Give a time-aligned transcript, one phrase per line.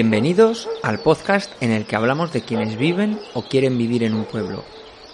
[0.00, 4.26] Bienvenidos al podcast en el que hablamos de quienes viven o quieren vivir en un
[4.26, 4.62] pueblo.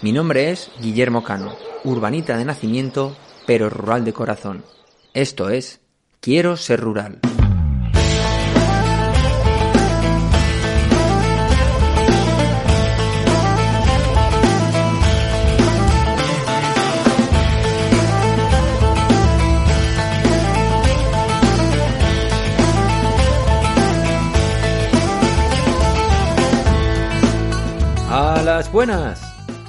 [0.03, 3.17] Mi nombre es Guillermo Cano, urbanita de nacimiento,
[3.47, 4.63] pero rural de corazón.
[5.15, 5.81] Esto es,
[6.19, 7.19] quiero ser rural.
[28.71, 29.21] Buenas.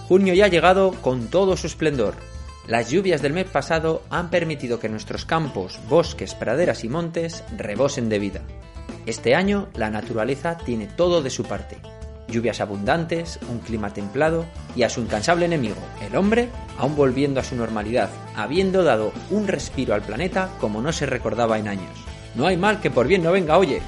[0.09, 2.15] Junio ya ha llegado con todo su esplendor.
[2.67, 8.09] Las lluvias del mes pasado han permitido que nuestros campos, bosques, praderas y montes rebosen
[8.09, 8.43] de vida.
[9.07, 11.79] Este año la naturaleza tiene todo de su parte.
[12.29, 17.45] Lluvias abundantes, un clima templado y a su incansable enemigo, el hombre, aún volviendo a
[17.45, 21.97] su normalidad, habiendo dado un respiro al planeta como no se recordaba en años.
[22.35, 23.81] No hay mal que por bien no venga, oye.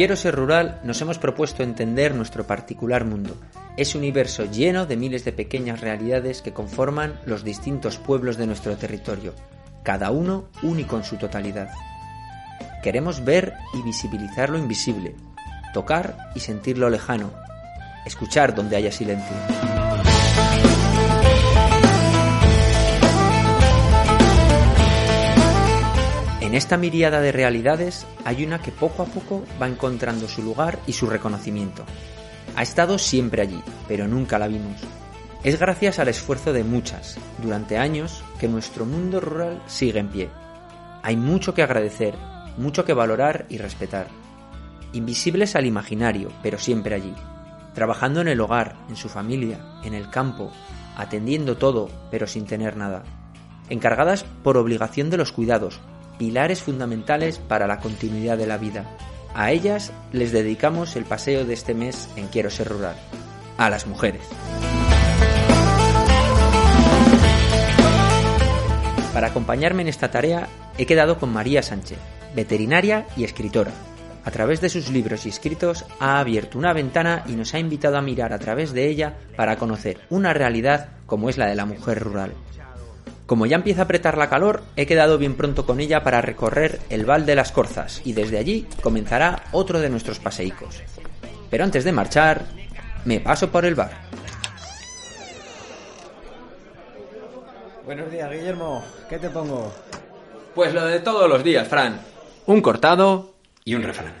[0.00, 3.36] Quiero ser rural nos hemos propuesto entender nuestro particular mundo,
[3.76, 8.74] ese universo lleno de miles de pequeñas realidades que conforman los distintos pueblos de nuestro
[8.78, 9.34] territorio,
[9.82, 11.68] cada uno único en su totalidad.
[12.82, 15.14] Queremos ver y visibilizar lo invisible,
[15.74, 17.30] tocar y sentir lo lejano,
[18.06, 19.36] escuchar donde haya silencio.
[26.50, 30.80] En esta miríada de realidades hay una que poco a poco va encontrando su lugar
[30.84, 31.84] y su reconocimiento.
[32.56, 34.80] Ha estado siempre allí, pero nunca la vimos.
[35.44, 40.28] Es gracias al esfuerzo de muchas, durante años, que nuestro mundo rural sigue en pie.
[41.04, 42.16] Hay mucho que agradecer,
[42.56, 44.08] mucho que valorar y respetar.
[44.92, 47.14] Invisibles al imaginario, pero siempre allí.
[47.74, 50.50] Trabajando en el hogar, en su familia, en el campo,
[50.96, 53.04] atendiendo todo, pero sin tener nada.
[53.68, 55.80] Encargadas por obligación de los cuidados,
[56.20, 58.84] pilares fundamentales para la continuidad de la vida.
[59.32, 62.94] A ellas les dedicamos el paseo de este mes en Quiero ser rural.
[63.56, 64.20] A las mujeres.
[69.14, 71.96] Para acompañarme en esta tarea he quedado con María Sánchez,
[72.36, 73.72] veterinaria y escritora.
[74.22, 77.96] A través de sus libros y escritos ha abierto una ventana y nos ha invitado
[77.96, 81.64] a mirar a través de ella para conocer una realidad como es la de la
[81.64, 82.34] mujer rural.
[83.30, 86.80] Como ya empieza a apretar la calor, he quedado bien pronto con ella para recorrer
[86.90, 90.82] el Val de las Corzas y desde allí comenzará otro de nuestros paseicos.
[91.48, 92.42] Pero antes de marchar,
[93.04, 93.92] me paso por el bar.
[97.86, 98.84] Buenos días, Guillermo.
[99.08, 99.72] ¿Qué te pongo?
[100.52, 102.00] Pues lo de todos los días, Fran.
[102.46, 104.12] Un cortado y un refrán.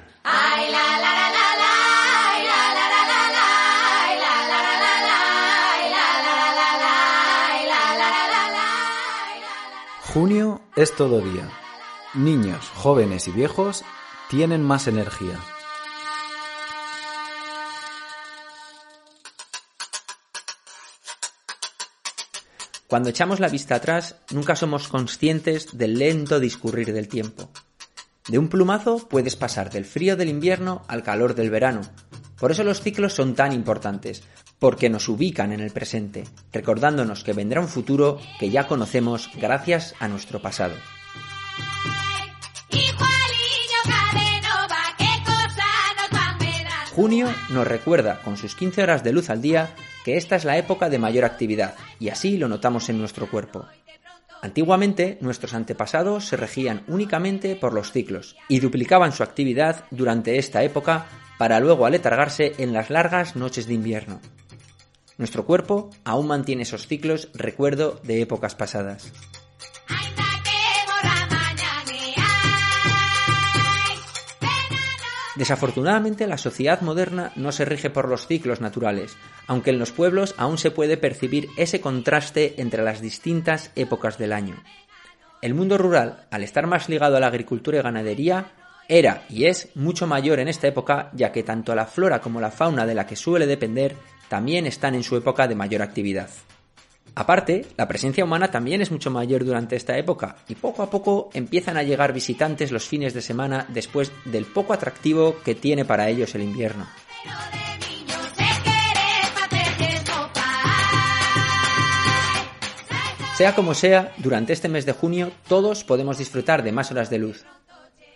[10.12, 11.48] Junio es todo día.
[12.14, 13.84] Niños, jóvenes y viejos
[14.28, 15.38] tienen más energía.
[22.88, 27.48] Cuando echamos la vista atrás, nunca somos conscientes del lento discurrir del tiempo.
[28.26, 31.82] De un plumazo puedes pasar del frío del invierno al calor del verano.
[32.36, 34.24] Por eso los ciclos son tan importantes,
[34.60, 39.94] porque nos ubican en el presente, recordándonos que vendrá un futuro que ya conocemos gracias
[39.98, 40.74] a nuestro pasado.
[46.94, 49.74] Junio nos recuerda, con sus 15 horas de luz al día,
[50.04, 53.66] que esta es la época de mayor actividad, y así lo notamos en nuestro cuerpo.
[54.42, 60.62] Antiguamente, nuestros antepasados se regían únicamente por los ciclos y duplicaban su actividad durante esta
[60.62, 61.06] época
[61.38, 64.20] para luego aletargarse en las largas noches de invierno.
[65.20, 69.12] Nuestro cuerpo aún mantiene esos ciclos recuerdo de épocas pasadas.
[75.36, 79.14] Desafortunadamente, la sociedad moderna no se rige por los ciclos naturales,
[79.46, 84.32] aunque en los pueblos aún se puede percibir ese contraste entre las distintas épocas del
[84.32, 84.56] año.
[85.42, 88.52] El mundo rural, al estar más ligado a la agricultura y ganadería,
[88.88, 92.50] era y es mucho mayor en esta época, ya que tanto la flora como la
[92.50, 93.96] fauna de la que suele depender
[94.30, 96.30] también están en su época de mayor actividad.
[97.16, 101.30] Aparte, la presencia humana también es mucho mayor durante esta época y poco a poco
[101.34, 106.08] empiezan a llegar visitantes los fines de semana después del poco atractivo que tiene para
[106.08, 106.86] ellos el invierno.
[113.36, 117.18] Sea como sea, durante este mes de junio todos podemos disfrutar de más horas de
[117.18, 117.44] luz.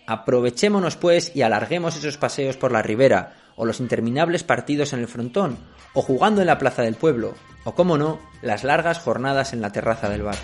[0.07, 5.07] Aprovechémonos pues y alarguemos esos paseos por la ribera, o los interminables partidos en el
[5.07, 5.57] frontón,
[5.93, 9.71] o jugando en la plaza del pueblo, o como no, las largas jornadas en la
[9.71, 10.37] terraza del bar.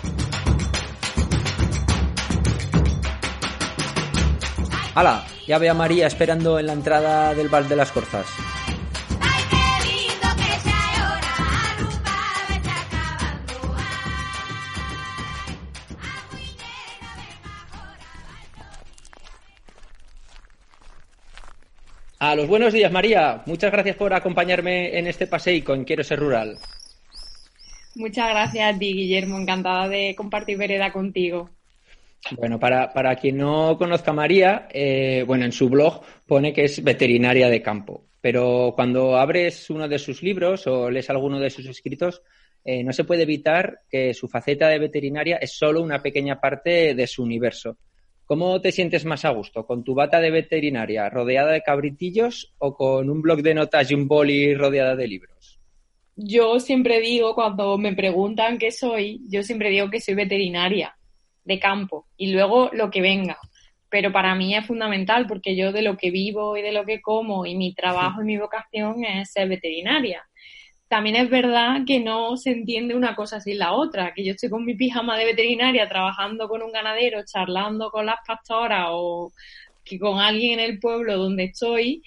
[4.94, 5.24] ¡Hala!
[5.46, 8.26] Ya ve a María esperando en la entrada del bar de las Corzas.
[22.24, 23.42] A los buenos días, María.
[23.46, 26.56] Muchas gracias por acompañarme en este paseo con Quiero ser rural.
[27.96, 29.40] Muchas gracias a ti, Guillermo.
[29.40, 31.50] Encantada de compartir vereda contigo.
[32.38, 36.62] Bueno, para, para quien no conozca a María, eh, bueno, en su blog pone que
[36.62, 41.50] es veterinaria de campo, pero cuando abres uno de sus libros o lees alguno de
[41.50, 42.22] sus escritos,
[42.64, 46.94] eh, no se puede evitar que su faceta de veterinaria es solo una pequeña parte
[46.94, 47.78] de su universo.
[48.32, 49.66] ¿Cómo te sientes más a gusto?
[49.66, 53.94] ¿Con tu bata de veterinaria rodeada de cabritillos o con un blog de notas y
[53.94, 55.60] un boli rodeada de libros?
[56.16, 60.96] Yo siempre digo, cuando me preguntan qué soy, yo siempre digo que soy veterinaria
[61.44, 63.36] de campo y luego lo que venga.
[63.90, 67.02] Pero para mí es fundamental porque yo de lo que vivo y de lo que
[67.02, 70.26] como y mi trabajo y mi vocación es ser veterinaria
[70.92, 74.50] también es verdad que no se entiende una cosa sin la otra, que yo estoy
[74.50, 79.32] con mi pijama de veterinaria trabajando con un ganadero, charlando con las pastoras o
[79.82, 82.02] que con alguien en el pueblo donde estoy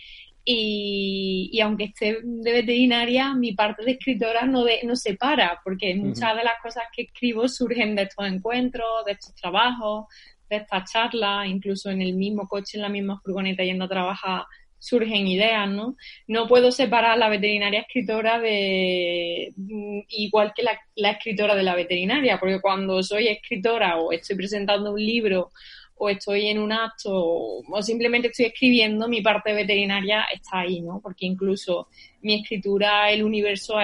[0.46, 6.36] y, aunque esté de veterinaria, mi parte de escritora no, no se para, porque muchas
[6.36, 10.06] de las cosas que escribo surgen de estos encuentros, de estos trabajos,
[10.48, 14.44] de estas charlas, incluso en el mismo coche, en la misma furgoneta yendo a trabajar
[14.86, 15.98] surgen ideas, ¿no?
[16.28, 22.40] No puedo separar la veterinaria escritora de mm, igual que la, escritora de la veterinaria,
[22.40, 25.50] porque cuando soy escritora o estoy presentando un libro
[25.98, 31.00] o estoy en un acto o simplemente estoy escribiendo, mi parte veterinaria está ahí, ¿no?
[31.02, 31.88] Porque incluso
[32.22, 33.76] mi escritura, el universo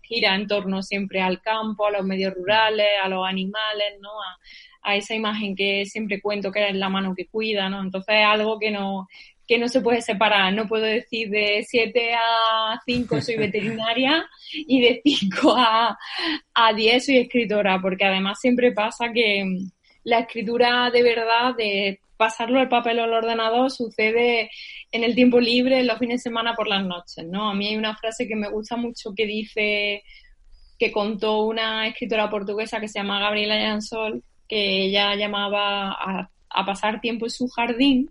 [0.00, 4.10] gira en torno siempre al campo, a los medios rurales, a los animales, ¿no?
[4.10, 4.38] A,
[4.82, 7.80] a esa imagen que siempre cuento que es la mano que cuida, ¿no?
[7.80, 9.08] Entonces es algo que no,
[9.52, 10.50] que no se puede separar.
[10.54, 15.98] No puedo decir de 7 a 5 soy veterinaria y de 5 a,
[16.54, 19.44] a 10 soy escritora, porque además siempre pasa que
[20.04, 24.50] la escritura de verdad, de pasarlo al papel o al ordenador, sucede
[24.90, 27.50] en el tiempo libre, en los fines de semana por las noches, ¿no?
[27.50, 30.02] A mí hay una frase que me gusta mucho que dice,
[30.78, 36.64] que contó una escritora portuguesa que se llama Gabriela Jansol, que ella llamaba a, a
[36.64, 38.08] pasar tiempo en su jardín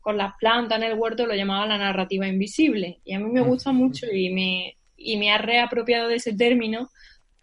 [0.00, 3.00] con las plantas en el huerto lo llamaba la narrativa invisible.
[3.04, 6.90] Y a mí me gusta mucho y me, y me ha reapropiado de ese término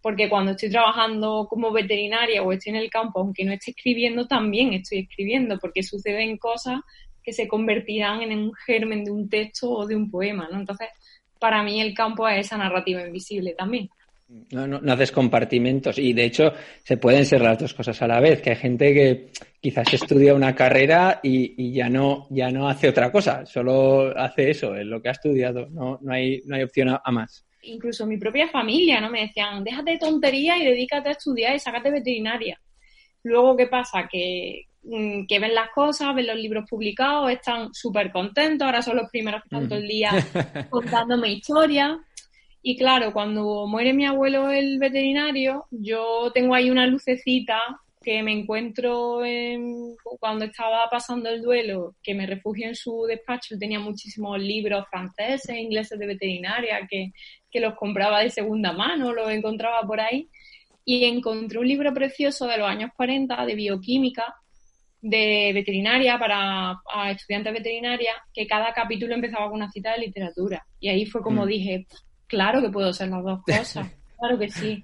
[0.02, 4.28] porque cuando estoy trabajando como veterinaria o estoy en el campo, aunque no esté escribiendo,
[4.28, 6.80] también estoy escribiendo porque suceden cosas
[7.24, 10.60] que se convertirán en un germen de un texto o de un poema, ¿no?
[10.60, 10.88] Entonces,
[11.40, 13.90] para mí el campo es esa narrativa invisible también.
[14.30, 16.52] No, no, haces compartimentos y de hecho
[16.84, 19.30] se pueden ser las dos cosas a la vez, que hay gente que
[19.62, 24.76] quizás estudia una carrera y, ya no ya no hace otra cosa, solo hace eso,
[24.76, 27.46] es lo que ha estudiado, no, no, hay, no hay opción a, más.
[27.62, 29.10] Incluso mi propia familia, ¿no?
[29.10, 32.60] Me decían, déjate de tontería y dedícate a estudiar y sácate veterinaria.
[33.24, 34.10] Luego, ¿qué pasa?
[34.12, 38.98] Que, mm, que ven las cosas, ven los libros publicados, están súper contentos, ahora son
[38.98, 40.12] los primeros que están todo el día
[40.70, 41.98] contándome historias
[42.70, 47.62] y claro, cuando muere mi abuelo el veterinario, yo tengo ahí una lucecita
[48.04, 49.22] que me encuentro
[50.20, 54.84] cuando estaba pasando el duelo, que me refugio en su despacho, él tenía muchísimos libros
[54.90, 57.14] franceses, ingleses de veterinaria, que,
[57.50, 60.28] que los compraba de segunda mano, los encontraba por ahí,
[60.84, 64.36] y encontré un libro precioso de los años 40 de bioquímica,
[65.00, 66.82] de veterinaria para
[67.12, 70.68] estudiantes de veterinaria, que cada capítulo empezaba con una cita de literatura.
[70.82, 71.48] Y ahí fue como mm.
[71.48, 71.88] dije,
[72.28, 74.84] Claro que puedo ser las dos cosas, claro que sí.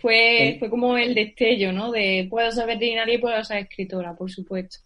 [0.00, 1.90] Fue, fue como el destello, ¿no?
[1.90, 4.78] De puedo ser veterinaria y puedo ser escritora, por supuesto.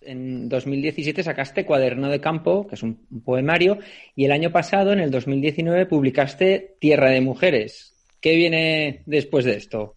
[0.00, 3.78] en 2017 sacaste Cuaderno de Campo, que es un, poemario,
[4.16, 7.94] y el año pasado, en el 2019, publicaste Tierra de Mujeres.
[8.20, 9.94] ¿Qué viene después de esto?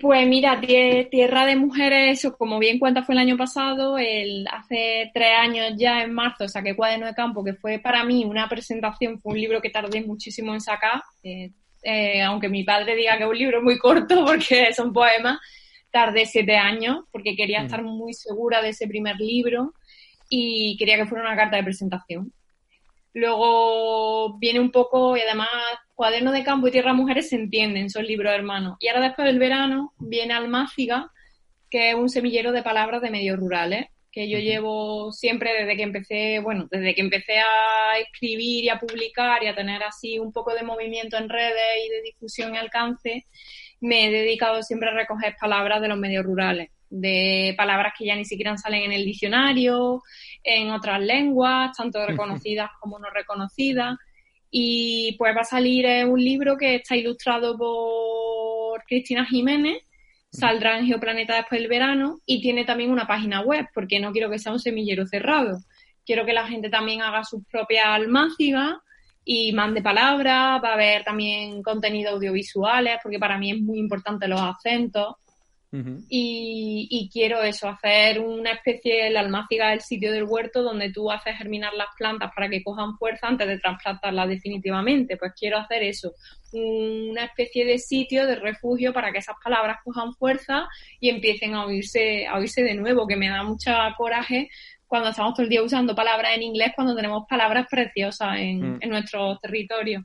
[0.00, 3.98] Pues mira, Tierra de Mujeres, como bien cuenta, fue el año pasado.
[3.98, 8.24] El, hace tres años ya, en marzo, saqué Cuaderno de Campo, que fue para mí
[8.24, 11.02] una presentación, fue un libro que tardé muchísimo en sacar.
[11.24, 11.50] Eh,
[11.82, 15.40] eh, aunque mi padre diga que es un libro muy corto porque son poemas,
[15.90, 17.64] tardé siete años porque quería mm.
[17.64, 19.74] estar muy segura de ese primer libro
[20.28, 22.32] y quería que fuera una carta de presentación.
[23.14, 25.48] Luego viene un poco, y además
[25.98, 28.76] Cuaderno de Campo y Tierra Mujeres se entienden, son libros hermanos.
[28.78, 31.10] Y ahora después del verano viene Almáciga,
[31.68, 35.82] que es un semillero de palabras de medios rurales, que yo llevo siempre desde que
[35.82, 40.32] empecé, bueno, desde que empecé a escribir y a publicar y a tener así un
[40.32, 43.26] poco de movimiento en redes y de difusión y alcance,
[43.80, 48.14] me he dedicado siempre a recoger palabras de los medios rurales, de palabras que ya
[48.14, 50.04] ni siquiera salen en el diccionario,
[50.44, 53.96] en otras lenguas, tanto reconocidas como no reconocidas.
[54.50, 59.82] Y pues va a salir un libro que está ilustrado por Cristina Jiménez,
[60.30, 64.30] saldrá en Geoplaneta después del verano y tiene también una página web, porque no quiero
[64.30, 65.58] que sea un semillero cerrado.
[66.04, 68.76] Quiero que la gente también haga sus propias almácigas
[69.24, 74.26] y mande palabras, va a haber también contenido audiovisuales, porque para mí es muy importante
[74.26, 75.16] los acentos.
[75.70, 81.10] Y, quiero eso, hacer una especie, de la almáciga del sitio del huerto donde tú
[81.10, 85.16] haces germinar las plantas para que cojan fuerza antes de trasplantarlas definitivamente.
[85.16, 86.14] Pues quiero hacer eso,
[86.52, 90.68] una especie de sitio, de refugio para que esas palabras cojan fuerza
[91.00, 94.48] y empiecen a oírse, a oírse de nuevo, que me da mucha coraje
[94.86, 98.88] cuando estamos todo el día usando palabras en inglés cuando tenemos palabras preciosas en, mm.
[98.88, 100.04] nuestro territorio.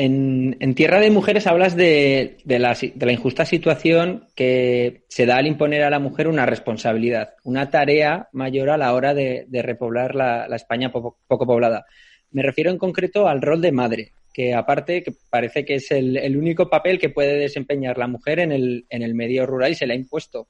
[0.00, 5.90] En, Tierra de Mujeres hablas de, la, injusta situación que se da al imponer a
[5.90, 11.18] la mujer una responsabilidad, una tarea mayor a la hora de, repoblar la, España poco,
[11.26, 11.84] poblada.
[12.30, 16.36] Me refiero en concreto al rol de madre, que aparte que parece que es el,
[16.36, 19.88] único papel que puede desempeñar la mujer en el, en el medio rural y se
[19.88, 20.46] le ha impuesto.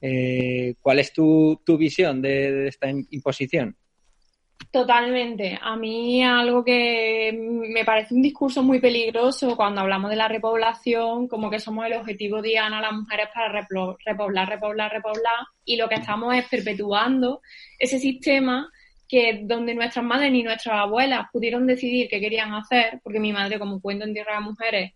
[0.00, 3.74] Eh, ¿Cuál es tu, visión de, esta imposición?
[4.70, 5.58] Totalmente.
[5.62, 11.26] A mí algo que me parece un discurso muy peligroso cuando hablamos de la repoblación,
[11.26, 15.94] como que somos el objetivo diana las mujeres para repoblar, repoblar, repoblar, y lo que
[15.94, 17.40] estamos es perpetuando
[17.78, 18.70] ese sistema
[19.08, 23.58] que donde nuestras madres ni nuestras abuelas pudieron decidir qué querían hacer, porque mi madre,
[23.58, 24.92] como cuento en Tierra de Mujeres,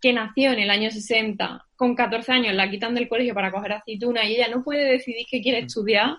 [0.00, 3.72] que nació en el año 60, con 14 años la quitan del colegio para coger
[3.72, 5.66] aceituna y ella no puede decidir qué quiere mm.
[5.66, 6.16] estudiar,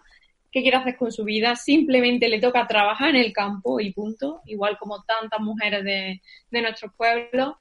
[0.51, 4.41] qué quiere hacer con su vida, simplemente le toca trabajar en el campo y punto,
[4.45, 7.55] igual como tantas mujeres de, de nuestros pueblos.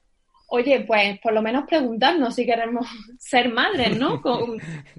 [0.47, 2.85] Oye, pues por lo menos preguntarnos si queremos
[3.17, 4.21] ser madres, ¿no?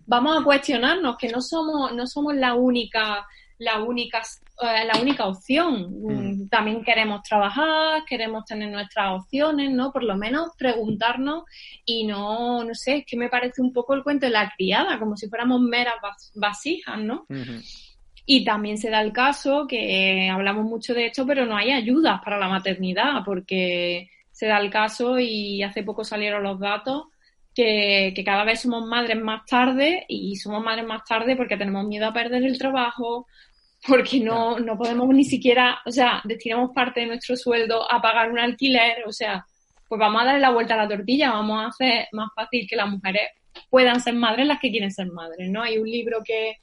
[0.07, 3.27] vamos a cuestionarnos que no somos, no somos la única
[3.63, 4.21] la única,
[4.63, 5.89] eh, la única opción.
[6.03, 6.49] Mm.
[6.49, 9.93] También queremos trabajar, queremos tener nuestras opciones, ¿no?
[9.93, 11.45] Por lo menos preguntarnos
[11.85, 14.99] y no, no sé, es que me parece un poco el cuento de la criada,
[14.99, 15.95] como si fuéramos meras
[16.35, 17.27] vasijas, ¿no?
[18.25, 22.21] Y también se da el caso que hablamos mucho de esto, pero no hay ayudas
[22.25, 27.05] para la maternidad, porque se da el caso y hace poco salieron los datos
[27.55, 31.87] que, que, cada vez somos madres más tarde y somos madres más tarde porque tenemos
[31.87, 33.27] miedo a perder el trabajo,
[33.87, 38.31] porque no, no podemos ni siquiera, o sea, destinamos parte de nuestro sueldo a pagar
[38.31, 39.45] un alquiler, o sea,
[39.89, 42.77] pues vamos a darle la vuelta a la tortilla, vamos a hacer más fácil que
[42.77, 43.29] las mujeres
[43.69, 45.63] puedan ser madres las que quieren ser madres, ¿no?
[45.63, 46.57] Hay un libro que,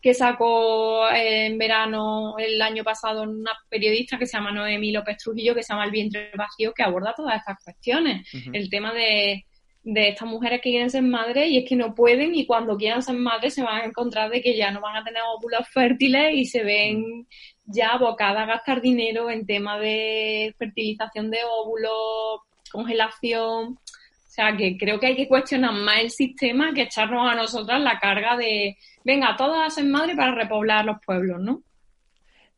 [0.00, 5.54] que sacó en verano el año pasado una periodista que se llama Noemí López Trujillo,
[5.54, 8.26] que se llama El vientre vacío, que aborda todas estas cuestiones.
[8.52, 9.44] El tema de
[9.84, 13.02] de estas mujeres que quieren ser madres y es que no pueden y cuando quieran
[13.02, 16.34] ser madres se van a encontrar de que ya no van a tener óvulos fértiles
[16.34, 17.26] y se ven
[17.66, 23.74] ya abocadas a gastar dinero en tema de fertilización de óvulos, congelación.
[23.74, 27.80] O sea, que creo que hay que cuestionar más el sistema que echarnos a nosotras
[27.80, 31.62] la carga de, venga, todas a ser madres para repoblar los pueblos, ¿no?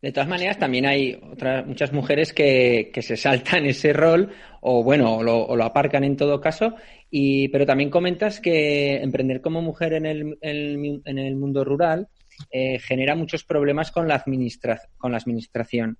[0.00, 4.82] De todas maneras, también hay otras muchas mujeres que, que se saltan ese rol o,
[4.82, 6.74] bueno, o lo, aparcan en todo caso.
[7.16, 12.09] Y, pero también comentas que emprender como mujer en el, en el mundo rural
[12.50, 15.97] eh, genera muchos problemas con la, administra con la administración.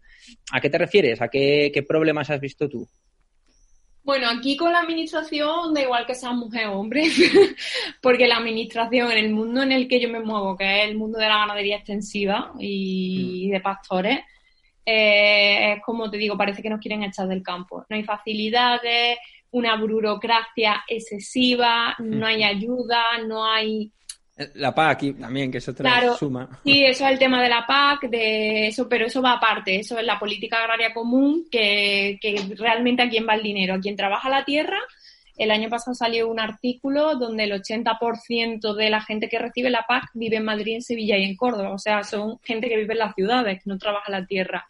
[0.51, 1.23] ¿A qué te refieres?
[1.23, 2.89] ¿A qué, qué problemas has visto tú?
[4.03, 7.05] Bueno, aquí con la administración da igual que sea mujer o hombre,
[8.03, 10.97] porque la administración en el mundo en el que yo me muevo, que es el
[10.97, 13.53] mundo de la ganadería extensiva y mm.
[13.53, 14.19] de pastores,
[14.85, 17.87] eh, es como te digo, parece que nos quieren echar del campo.
[17.89, 19.19] No hay facilidades,
[19.55, 23.93] una burocracia excesiva, no hay ayuda, no hay
[24.55, 26.61] La PAC también, que eso otra suma.
[26.65, 29.97] Sí, eso es el tema de la PAC, de eso, pero eso va aparte, eso
[29.97, 33.95] es la política agraria común, que, que realmente a quién va el dinero, a quien
[33.95, 34.79] trabaja la tierra.
[35.37, 39.85] El año pasado salió un artículo donde el 80% de la gente que recibe la
[39.87, 41.73] PAC vive en Madrid, en Sevilla y en Córdoba.
[41.73, 44.69] O sea, son gente que vive en las ciudades, que no trabaja la tierra.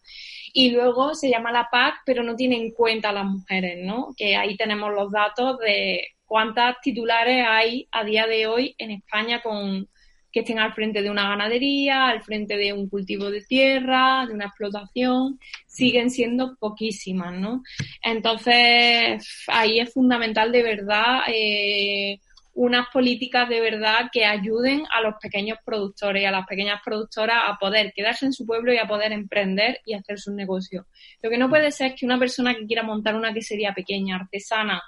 [0.56, 4.14] Y luego se llama la PAC, pero no tiene en cuenta a las mujeres, ¿no?
[4.16, 9.42] Que ahí tenemos los datos de cuántas titulares hay a día de hoy en España
[9.42, 9.88] con
[10.30, 14.34] que estén al frente de una ganadería, al frente de un cultivo de tierra, de
[14.34, 17.62] una explotación, siguen siendo poquísimas, ¿no?
[18.02, 22.20] Entonces, ahí es fundamental de verdad eh,
[22.54, 27.36] unas políticas de verdad que ayuden a los pequeños productores y a las pequeñas productoras
[27.46, 30.86] a poder quedarse en su pueblo y a poder emprender y hacer sus negocios.
[31.22, 34.16] Lo que no puede ser es que una persona que quiera montar una quesería pequeña,
[34.16, 34.82] artesana,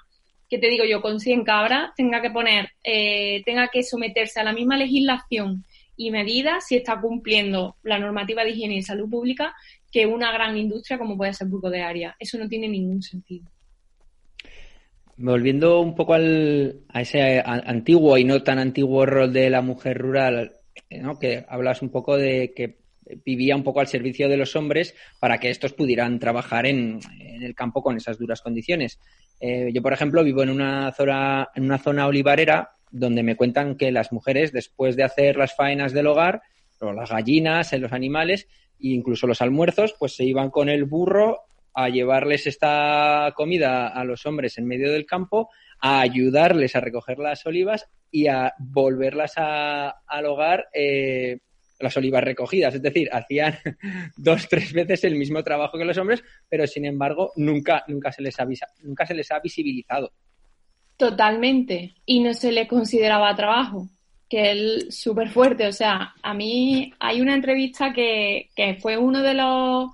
[0.49, 4.43] que te digo yo, con 100 cabras, tenga que poner, eh, tenga que someterse a
[4.43, 5.65] la misma legislación
[5.97, 9.53] y medidas si está cumpliendo la normativa de higiene y salud pública
[9.91, 12.15] que una gran industria como puede ser Burgo de Área.
[12.19, 13.49] Eso no tiene ningún sentido.
[15.17, 19.97] Volviendo un poco al, a ese antiguo y no tan antiguo rol de la mujer
[19.97, 20.53] rural,
[20.91, 21.17] ¿no?
[21.17, 22.77] que hablas un poco de que
[23.25, 27.43] vivía un poco al servicio de los hombres para que estos pudieran trabajar en, en
[27.43, 28.99] el campo con esas duras condiciones.
[29.39, 33.75] Eh, yo, por ejemplo, vivo en una, zona, en una zona olivarera donde me cuentan
[33.75, 36.41] que las mujeres, después de hacer las faenas del hogar,
[36.79, 38.47] o las gallinas, los animales,
[38.79, 41.46] e incluso los almuerzos, pues se iban con el burro
[41.79, 47.19] a llevarles esta comida a los hombres en medio del campo, a ayudarles a recoger
[47.19, 51.37] las olivas y a volverlas al hogar eh,
[51.79, 53.59] las olivas recogidas, es decir, hacían
[54.17, 58.23] dos, tres veces el mismo trabajo que los hombres, pero sin embargo nunca, nunca se
[58.23, 58.35] les
[58.81, 60.11] nunca se les ha visibilizado.
[60.97, 61.93] Totalmente.
[62.07, 63.87] Y no se le consideraba trabajo,
[64.27, 65.67] que es súper fuerte.
[65.67, 69.91] O sea, a mí hay una entrevista que, que fue uno de los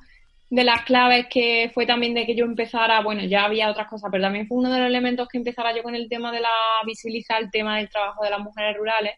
[0.54, 4.12] de las claves que fue también de que yo empezara, bueno, ya había otras cosas,
[4.12, 6.50] pero también fue uno de los elementos que empezara yo con el tema de la
[6.86, 9.14] visibilizar el tema del trabajo de las mujeres rurales,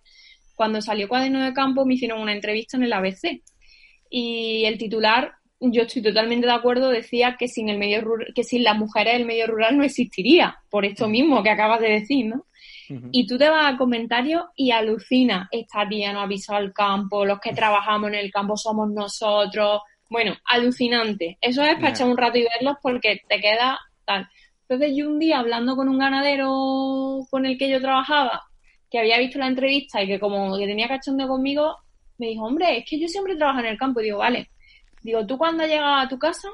[0.56, 3.42] cuando salió Cuaderno de Campo me hicieron una entrevista en el ABC
[4.10, 8.02] y el titular, yo estoy totalmente de acuerdo, decía que sin el medio
[8.34, 11.90] que sin las mujeres el medio rural no existiría, por esto mismo que acabas de
[11.90, 12.46] decir, ¿no?
[13.12, 17.26] Y tú te vas a comentarios y alucina, esta tía no ha avisado al campo,
[17.26, 19.82] los que trabajamos en el campo somos nosotros.
[20.10, 21.38] Bueno, alucinante.
[21.42, 24.28] Eso es para echar un rato y verlos porque te queda tal.
[24.68, 28.44] Entonces yo un día hablando con un ganadero con el que yo trabajaba,
[28.90, 31.76] que había visto la entrevista y que como que tenía cachondeo conmigo,
[32.18, 34.00] me dijo, hombre, es que yo siempre trabajo en el campo.
[34.00, 34.50] Y digo, vale.
[35.02, 36.50] Digo, ¿tú cuando llegas a tu casa?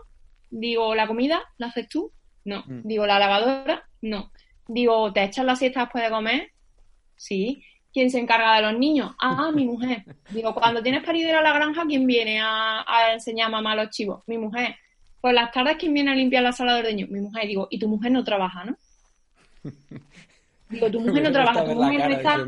[0.49, 2.11] Digo, ¿la comida la haces tú?
[2.43, 2.63] No.
[2.65, 2.81] Mm.
[2.83, 3.87] Digo, ¿la lavadora?
[4.01, 4.31] No.
[4.67, 6.51] Digo, ¿te echas la siesta después de comer?
[7.15, 7.63] Sí.
[7.93, 9.13] ¿Quién se encarga de los niños?
[9.19, 10.04] Ah, mi mujer.
[10.30, 13.75] Digo, cuando tienes para ir a la granja, ¿quién viene a, enseñar a mamá a
[13.75, 14.23] los chivos?
[14.27, 14.75] Mi mujer.
[15.19, 17.08] Pues las tardes, ¿quién viene a limpiar la sala de ordeño?
[17.10, 17.47] Mi mujer.
[17.47, 18.77] Digo, ¿y tu mujer no trabaja, no?
[20.69, 22.45] Digo, tu mujer no trabaja, tu mujer no está...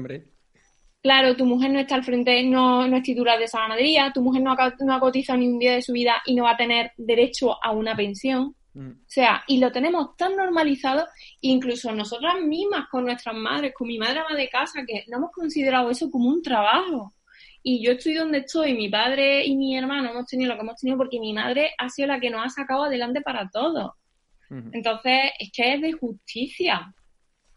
[1.01, 4.21] Claro, tu mujer no está al frente, no, no es titular de esa ganadería, tu
[4.21, 6.51] mujer no ha, no ha cotizado ni un día de su vida y no va
[6.51, 8.55] a tener derecho a una pensión.
[8.73, 8.89] Mm.
[8.89, 11.05] O sea, y lo tenemos tan normalizado,
[11.41, 15.31] incluso nosotras mismas con nuestras madres, con mi madre ama de casa, que no hemos
[15.31, 17.13] considerado eso como un trabajo.
[17.61, 20.79] Y yo estoy donde estoy, mi padre y mi hermano hemos tenido lo que hemos
[20.79, 23.95] tenido porque mi madre ha sido la que nos ha sacado adelante para todo.
[24.71, 26.93] Entonces, es que es de justicia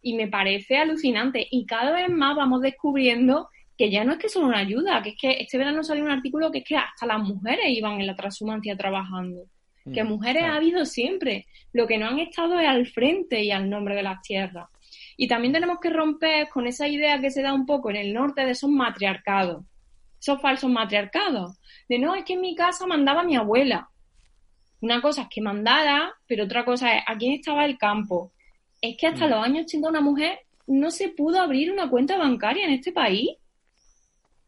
[0.01, 1.47] y me parece alucinante.
[1.51, 5.11] Y cada vez más vamos descubriendo que ya no es que son una ayuda, que
[5.11, 8.07] es que este verano salió un artículo que es que hasta las mujeres iban en
[8.07, 9.45] la transhumancia trabajando.
[9.93, 11.47] Que mm, mujeres ha habido siempre.
[11.73, 14.69] Lo que no han estado es al frente y al nombre de las tierras.
[15.17, 18.13] Y también tenemos que romper con esa idea que se da un poco en el
[18.13, 19.65] norte de esos matriarcados,
[20.21, 21.59] esos falsos matriarcados.
[21.89, 23.89] De no, es que en mi casa mandaba mi abuela.
[24.81, 28.33] Una cosa es que mandara, pero otra cosa es a quién estaba el campo,
[28.81, 29.31] es que hasta mm.
[29.31, 33.31] los años 80 una mujer no se pudo abrir una cuenta bancaria en este país.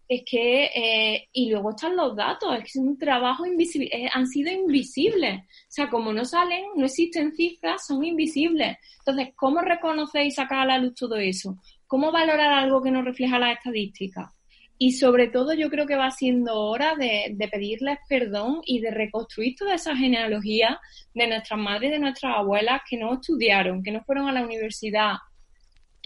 [0.08, 4.08] Es que, eh, y luego están los datos, es que es un trabajo invisible, eh,
[4.12, 5.40] han sido invisibles.
[5.42, 8.78] O sea, como no salen, no existen cifras, son invisibles.
[9.00, 11.58] Entonces, ¿cómo reconocer y sacar a la luz todo eso?
[11.86, 14.32] ¿Cómo valorar algo que no refleja las estadísticas?
[14.80, 19.56] Y sobre todo yo creo que va siendo hora de, pedirles perdón y de reconstruir
[19.56, 20.80] toda esa genealogía
[21.14, 24.44] de nuestras madres y de nuestras abuelas que no estudiaron, que no fueron a la
[24.44, 25.16] universidad,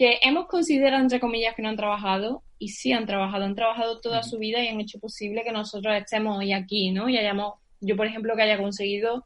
[0.03, 4.01] que hemos considerado, entre comillas, que no han trabajado y sí han trabajado, han trabajado
[4.01, 7.07] toda su vida y han hecho posible que nosotros estemos hoy aquí, ¿no?
[7.07, 9.25] Y hayamos, yo por ejemplo, que haya conseguido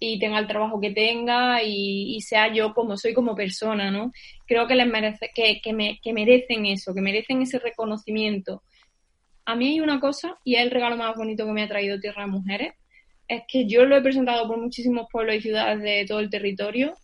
[0.00, 4.10] y tenga el trabajo que tenga y, sea yo como soy como persona, ¿no?
[4.48, 8.62] Creo que les merece, que, que, me, que merecen eso, que merecen ese reconocimiento
[9.48, 12.00] a mí hay una cosa, y es el regalo más bonito que me ha traído
[12.00, 12.74] Tierra de Mujeres,
[13.28, 16.94] es que yo lo he presentado por muchísimos pueblos y ciudades de todo el territorio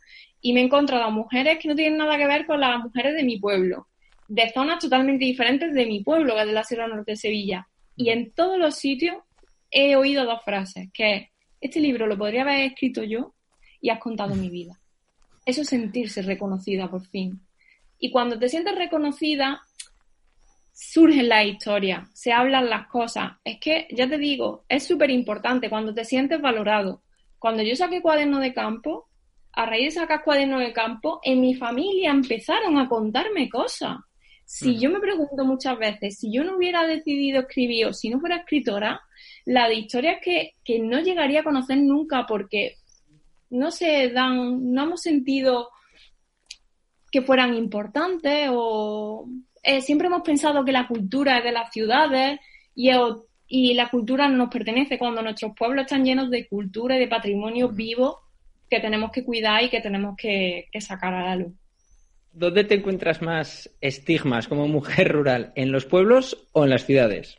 [0.42, 3.14] y me he encontrado a mujeres que no tienen nada que ver con las mujeres
[3.14, 3.86] de mi pueblo,
[4.26, 7.68] de zonas totalmente diferentes de mi pueblo, que es de la Sierra Norte de Sevilla.
[7.96, 9.16] Y en todos los sitios
[9.70, 11.28] he oído dos frases, que es,
[11.60, 13.34] este libro lo podría haber escrito yo
[13.80, 14.80] y has contado mi vida.
[15.46, 17.40] Eso es sentirse reconocida por fin.
[17.98, 19.62] Y cuando te sientes reconocida,
[20.72, 23.34] surgen las historias, se hablan las cosas.
[23.44, 27.02] Es que, ya te digo, es súper importante cuando te sientes valorado.
[27.38, 29.08] Cuando yo saqué cuaderno de campo,
[29.52, 33.98] a raíz de sacar cuaderno de campo, en mi familia empezaron a contarme cosas.
[34.44, 38.20] Si yo me pregunto muchas veces, si yo no hubiera decidido escribir o si no
[38.20, 39.00] fuera escritora,
[39.46, 42.76] la de historias que, que no llegaría a conocer nunca porque
[43.50, 45.68] no se dan, no hemos sentido
[47.10, 49.28] que fueran importantes o
[49.62, 52.40] eh, siempre hemos pensado que la cultura es de las ciudades
[52.74, 52.90] y,
[53.46, 57.68] y la cultura nos pertenece cuando nuestros pueblos están llenos de cultura y de patrimonio
[57.68, 58.20] vivo
[58.72, 61.52] que tenemos que cuidar y que tenemos que, sacar a la luz.
[62.32, 65.52] ¿Dónde te encuentras más estigmas como mujer rural?
[65.56, 67.36] ¿En los pueblos o en las ciudades?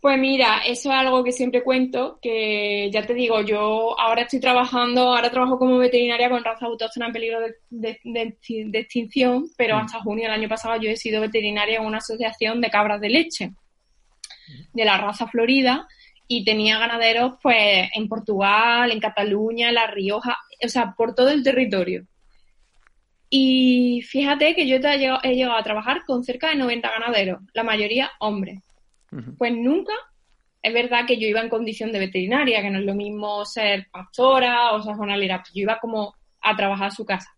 [0.00, 4.40] Pues mira, eso es algo que siempre cuento, que ya te digo, yo ahora estoy
[4.40, 7.38] trabajando, ahora trabajo como veterinaria con raza autóctona en peligro
[7.70, 8.38] de,
[8.72, 12.70] extinción, pero hasta junio del año pasado yo he sido veterinaria en una asociación de
[12.70, 13.52] cabras de leche
[14.72, 15.86] de la raza Florida
[16.34, 21.28] y tenía ganaderos pues en Portugal, en Cataluña, en La Rioja, o sea, por todo
[21.28, 22.06] el territorio.
[23.28, 28.10] Y fíjate que yo he llegado, a trabajar con cerca de 90 ganaderos, la mayoría
[28.20, 28.60] hombres.
[29.36, 29.92] Pues nunca,
[30.62, 33.88] es verdad que yo iba en condición de veterinaria, que no es lo mismo ser
[33.90, 37.28] pastora o ser jornalera, yo iba como a trabajar a su casa.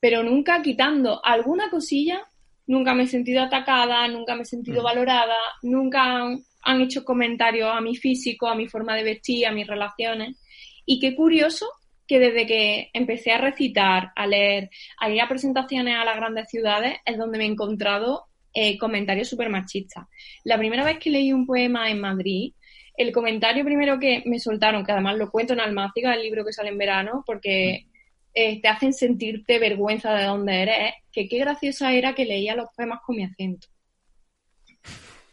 [0.00, 2.22] Pero nunca quitando alguna cosilla,
[2.66, 6.24] nunca me he sentido atacada, nunca me he sentido valorada, nunca
[6.62, 10.36] han hecho comentarios a mi físico, a mi forma de vestir, a mis relaciones.
[10.84, 11.66] Y qué curioso
[12.06, 16.48] que desde que empecé a recitar, a leer, a ir a presentaciones a las grandes
[16.48, 20.06] ciudades, es donde me he encontrado eh, comentarios súper machistas.
[20.42, 22.52] La primera vez que leí un poema en Madrid,
[22.96, 26.52] el comentario primero que me soltaron, que además lo cuento en Almáciga, el libro que
[26.52, 27.86] sale en verano, porque
[28.34, 32.66] eh, te hacen sentirte vergüenza de dónde eres, que qué graciosa era que leía los
[32.76, 33.68] poemas con mi acento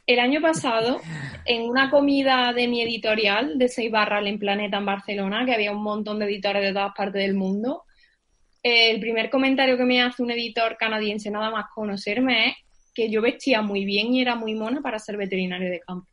[0.08, 1.02] el año pasado,
[1.46, 5.72] en una comida de mi editorial de Seis Barras en Planeta en Barcelona, que había
[5.72, 7.84] un montón de editores de todas partes del mundo,
[8.63, 12.56] el primer comentario que me hace un editor canadiense nada más conocerme es
[12.93, 16.08] que yo vestía muy bien y era muy mona para ser veterinario de campo.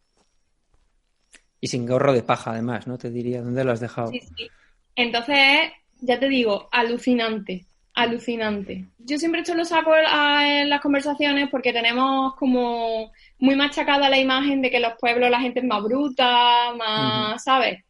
[1.60, 2.98] Y sin gorro de paja, además, ¿no?
[2.98, 4.10] Te diría, ¿dónde lo has dejado?
[4.10, 4.48] Sí, sí.
[4.94, 8.84] Entonces, ya te digo, alucinante, alucinante.
[8.98, 14.60] Yo siempre esto lo saco en las conversaciones porque tenemos como muy machacada la imagen
[14.62, 17.84] de que los pueblos la gente es más bruta, más, ¿sabes?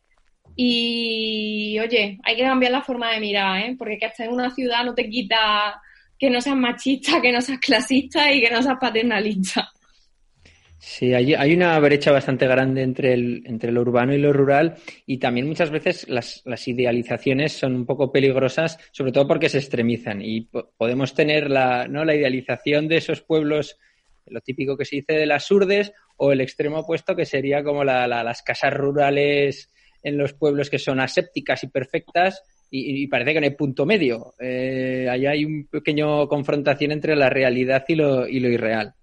[0.56, 3.74] Y oye, hay que cambiar la forma de mirar, ¿eh?
[3.78, 5.80] Porque que estés en una ciudad no te quita
[6.18, 9.70] que no seas machista, que no seas clasista y que no seas paternalista.
[10.86, 14.76] Sí, hay, hay una brecha bastante grande entre, el, entre lo urbano y lo rural
[15.06, 19.58] y también muchas veces las, las idealizaciones son un poco peligrosas, sobre todo porque se
[19.58, 20.42] extremizan y
[20.76, 22.04] podemos tener la, ¿no?
[22.04, 23.78] la idealización de esos pueblos
[24.26, 27.82] lo típico que se dice de las urdes, o el extremo opuesto que sería como
[27.82, 29.70] las casas rurales
[30.02, 34.34] en los pueblos que son asépticas y perfectas y, parece que no hay punto medio.
[34.38, 38.94] Eh, ahí hay un pequeño confrontación entre la realidad y lo, y lo irreal.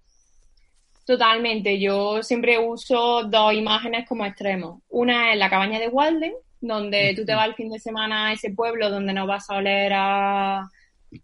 [1.04, 1.80] Totalmente.
[1.80, 4.80] Yo siempre uso dos imágenes como extremos.
[4.88, 8.32] Una es la cabaña de Walden, donde tú te vas el fin de semana a
[8.32, 10.70] ese pueblo donde no vas a oler a,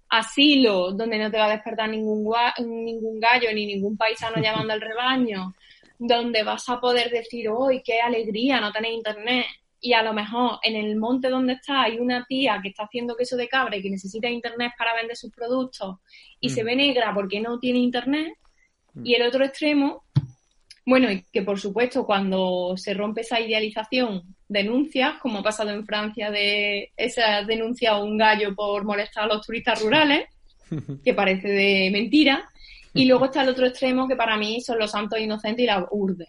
[0.09, 4.81] asilo donde no te va a despertar ningún, ningún gallo ni ningún paisano llamando al
[4.81, 5.55] rebaño,
[5.99, 9.47] donde vas a poder decir, hoy qué alegría no tener internet!
[9.81, 13.15] Y a lo mejor en el monte donde está hay una tía que está haciendo
[13.15, 15.99] queso de cabra y que necesita internet para vender sus productos
[16.41, 16.67] y se mm.
[16.67, 18.37] ve negra porque no tiene internet.
[19.05, 20.05] Y el otro extremo
[20.89, 25.85] bueno, y que por supuesto cuando se rompe esa idealización denuncias, como ha pasado en
[25.85, 30.29] Francia de esa denuncia a un gallo por molestar a los turistas rurales,
[31.05, 32.49] que parece de mentira,
[32.95, 35.87] y luego está el otro extremo que para mí son los santos inocentes y la
[35.91, 36.27] urde,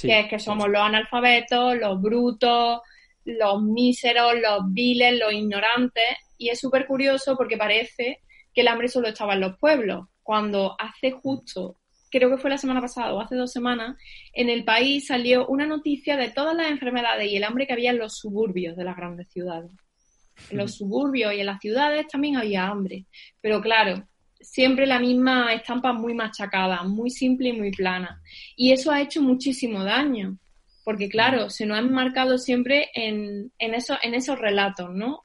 [0.00, 2.80] que es que somos los analfabetos, los brutos,
[3.24, 6.04] los míseros, los viles, los ignorantes,
[6.38, 8.20] y es súper curioso porque parece
[8.54, 11.77] que el hambre solo estaba en los pueblos, cuando hace justo
[12.10, 13.96] creo que fue la semana pasada o hace dos semanas,
[14.32, 17.90] en el país salió una noticia de todas las enfermedades y el hambre que había
[17.90, 19.70] en los suburbios de las grandes ciudades.
[20.50, 23.06] En los suburbios y en las ciudades también había hambre.
[23.40, 24.08] Pero claro,
[24.40, 28.22] siempre la misma estampa muy machacada, muy simple y muy plana.
[28.56, 30.38] Y eso ha hecho muchísimo daño,
[30.84, 35.24] porque claro, se nos ha marcado siempre en, en, en esos relatos, ¿no?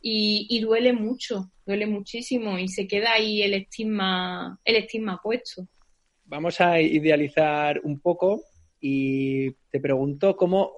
[0.00, 5.66] Y, y, duele mucho, duele muchísimo y se queda ahí el estigma, el estigma puesto.
[6.26, 8.42] Vamos a idealizar un poco
[8.80, 10.72] y te pregunto cómo,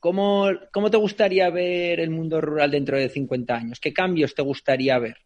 [0.00, 4.42] cómo, cómo te gustaría ver el mundo rural dentro de 50 años, qué cambios te
[4.42, 5.16] gustaría ver.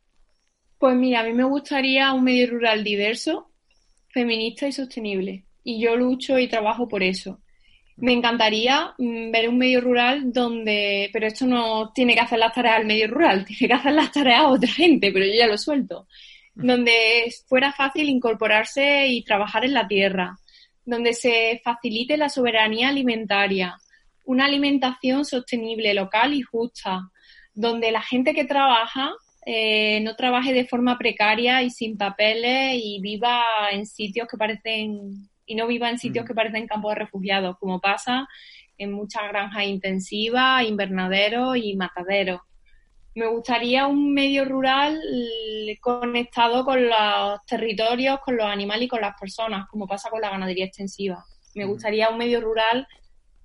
[0.79, 3.50] Pues mira, a mí me gustaría un medio rural diverso,
[4.09, 5.44] feminista y sostenible.
[5.62, 7.40] Y yo lucho y trabajo por eso.
[7.96, 12.53] Me encantaría mm, ver un medio rural donde, pero esto no tiene que hacer las
[12.53, 15.46] tareas al medio rural, tiene que hacer las tareas a otra gente, pero yo ya
[15.46, 16.07] lo suelto.
[16.54, 20.36] Donde fuera fácil incorporarse y trabajar en la tierra,
[20.84, 23.76] donde se facilite la soberanía alimentaria,
[24.24, 27.10] una alimentación sostenible, local y justa,
[27.54, 29.12] donde la gente que trabaja
[29.46, 35.28] eh, no trabaje de forma precaria y sin papeles y viva en sitios que parecen
[35.46, 36.28] y no viva en sitios mm.
[36.28, 38.26] que parecen campos de refugiados, como pasa
[38.78, 42.40] en muchas granjas intensivas, invernaderos y mataderos.
[43.14, 49.00] Me gustaría un medio rural eh, conectado con los territorios, con los animales y con
[49.00, 51.24] las personas, como pasa con la ganadería extensiva.
[51.55, 51.68] Me mm.
[51.68, 52.87] gustaría un medio rural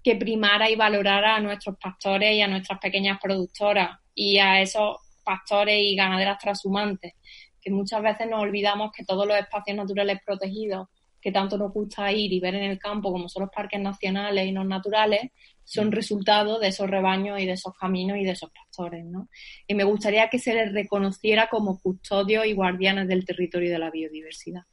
[0.04, 4.98] que primara y valorara a nuestros pastores y a nuestras pequeñas productoras y a esos
[5.24, 7.14] pastores y ganaderas transhumantes,
[7.62, 10.88] que muchas veces nos olvidamos que todos los espacios naturales protegidos
[11.22, 14.48] que tanto nos gusta ir y ver en el campo, como son los parques nacionales
[14.48, 15.32] y no naturales,
[15.70, 15.92] son mm.
[15.92, 19.30] resultado de esos rebaños y de esos caminos y de esos pastores, ¿no?
[19.68, 23.80] Y me gustaría que se les reconociera como custodios y guardianes del territorio y de
[23.80, 24.64] la biodiversidad.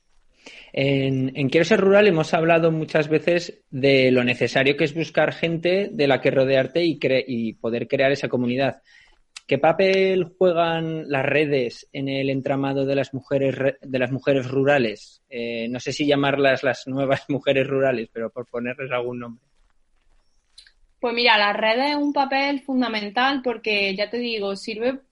[0.73, 5.33] En, en Quiero ser rural hemos hablado muchas veces de lo necesario que es buscar
[5.33, 8.81] gente de la que rodearte y, y poder crear esa comunidad.
[9.47, 15.23] ¿Qué papel juegan las redes en el entramado de las mujeres de las mujeres rurales?
[15.29, 19.45] Eh, no sé si llamarlas las nuevas mujeres rurales, pero por ponerles algún nombre.
[21.07, 25.03] Pues mira, las redes es un papel fundamental porque ya te digo, sirve,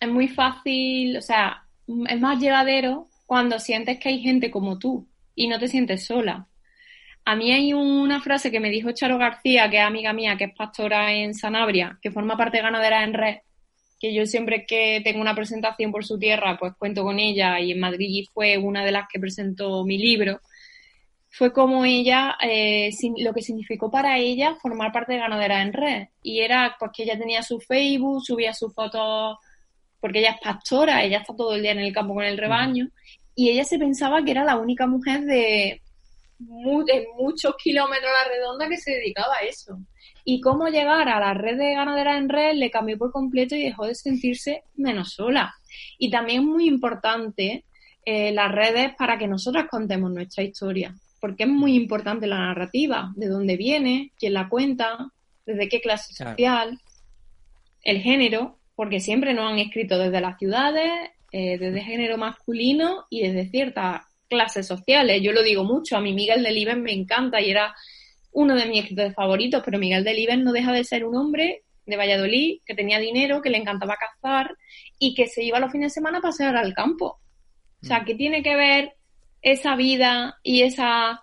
[0.00, 1.64] es muy fácil, o sea,
[2.08, 6.46] es más llevadero cuando sientes que hay gente como tú y no te sientes sola.
[7.26, 10.44] A mí hay una frase que me dijo Charo García, que es amiga mía, que
[10.44, 13.36] es pastora en Sanabria, que forma parte de Ganadera en Red,
[14.00, 17.72] que yo siempre que tengo una presentación por su tierra, pues cuento con ella y
[17.72, 20.40] en Madrid fue una de las que presentó mi libro,
[21.34, 26.08] fue como ella, eh, lo que significó para ella formar parte de Ganadera en Red.
[26.22, 29.38] Y era pues que ella tenía su Facebook, subía sus fotos,
[29.98, 32.88] porque ella es pastora, ella está todo el día en el campo con el rebaño,
[33.34, 35.80] y ella se pensaba que era la única mujer de,
[36.38, 39.78] de muchos kilómetros a la redonda que se dedicaba a eso
[40.24, 43.64] y cómo llegar a la red de ganaderas en red le cambió por completo y
[43.64, 45.54] dejó de sentirse menos sola.
[45.98, 47.64] Y también es muy importante
[48.04, 53.12] eh, las redes para que nosotras contemos nuestra historia, porque es muy importante la narrativa,
[53.14, 55.12] de dónde viene, quién la cuenta,
[55.46, 56.80] desde qué clase social,
[57.84, 60.90] el género, porque siempre nos han escrito desde las ciudades,
[61.30, 65.22] eh, desde género masculino y desde ciertas clases sociales.
[65.22, 67.72] Yo lo digo mucho, a mí Miguel Delibes me encanta y era
[68.32, 71.96] uno de mis escritores favoritos, pero Miguel Delibes no deja de ser un hombre de
[71.96, 74.56] Valladolid que tenía dinero, que le encantaba cazar
[74.98, 77.20] y que se iba los fines de semana a pasear al campo.
[77.80, 78.04] O sea, mm.
[78.06, 78.94] ¿qué tiene que ver
[79.42, 81.20] esa vida y esa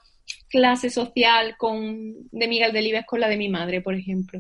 [0.50, 4.40] clase social con, de Miguel Delibes con la de mi madre, por ejemplo?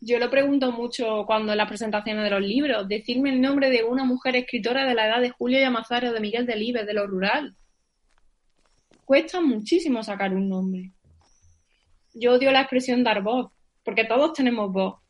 [0.00, 3.84] Yo lo pregunto mucho cuando en las presentaciones de los libros, decirme el nombre de
[3.84, 7.06] una mujer escritora de la edad de Julio Llamazares o de Miguel Delibes, de lo
[7.06, 7.54] rural.
[9.04, 10.92] Cuesta muchísimo sacar un nombre
[12.18, 13.52] yo odio la expresión dar voz,
[13.84, 15.00] porque todos tenemos voz.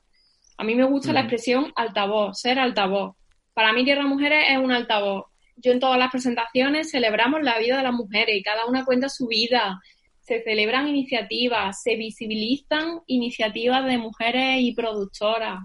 [0.59, 3.17] A mí me gusta la expresión altavoz, ser altavoz.
[3.55, 5.27] Para mí Tierra Mujeres es un altavoz.
[5.57, 9.09] Yo en todas las presentaciones celebramos la vida de las mujeres y cada una cuenta
[9.09, 9.81] su vida.
[10.21, 15.61] Se celebran iniciativas, se visibilizan iniciativas de mujeres y productoras.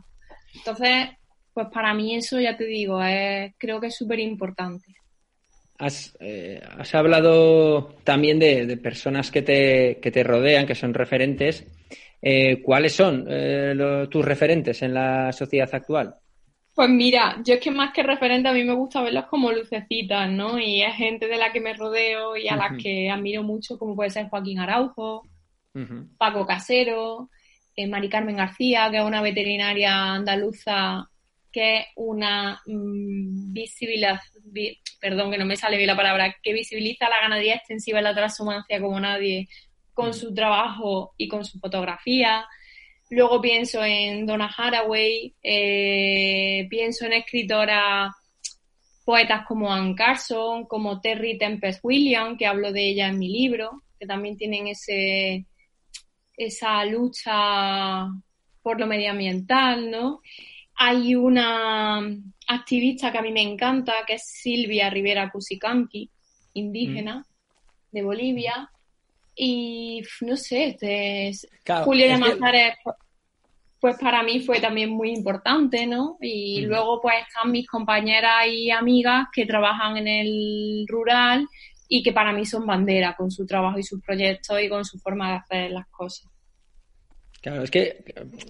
[0.53, 1.09] Entonces,
[1.53, 2.99] pues para mí eso ya te digo,
[3.57, 4.95] creo que es súper importante.
[5.77, 11.65] Has, eh, has hablado también de, personas que te, que te, rodean, que son referentes.
[12.21, 16.15] Eh, ¿Cuáles son eh, tus referentes en la sociedad actual?
[16.73, 20.29] Pues mira, yo es que más que referente a mí me gusta verlos como lucecitas,
[20.29, 20.57] ¿no?
[20.57, 23.95] Y es gente de la que me rodeo y a las que admiro mucho, como
[23.95, 25.27] puede ser Joaquín Araujo,
[26.17, 27.29] Paco Casero,
[27.87, 31.07] Mari Carmen García, que es una veterinaria andaluza
[31.51, 34.19] que es una mm, visibilidad,
[34.99, 38.15] perdón que no me sale bien la palabra, que visibiliza la ganadería extensiva y la
[38.15, 39.49] transhumancia como nadie
[39.93, 42.45] con su trabajo y con su fotografía.
[43.11, 48.09] Luego pienso en Donna Haraway, eh, pienso en escritora
[49.03, 53.83] poetas como Anne Carson, como Terry Tempest Williams, que hablo de ella en mi libro,
[53.99, 55.45] que también tienen ese,
[56.37, 58.07] esa lucha
[58.61, 60.21] por lo medioambiental, ¿no?
[60.75, 61.99] Hay una
[62.47, 66.09] activista que a mí me encanta, que es Silvia Rivera Cusicanqui,
[66.53, 67.25] indígena mm.
[67.91, 68.71] de Bolivia.
[69.35, 71.31] Y no sé, este
[71.83, 72.75] Julio de Mazares,
[73.81, 76.17] pues para mí fue también muy importante, ¿no?
[76.21, 76.69] Y mm.
[76.69, 81.47] luego pues están mis compañeras y amigas que trabajan en el rural
[81.89, 84.99] y que para mí son bandera con su trabajo y sus proyectos y con su
[84.99, 86.29] forma de hacer las cosas.
[87.41, 88.03] Claro, es que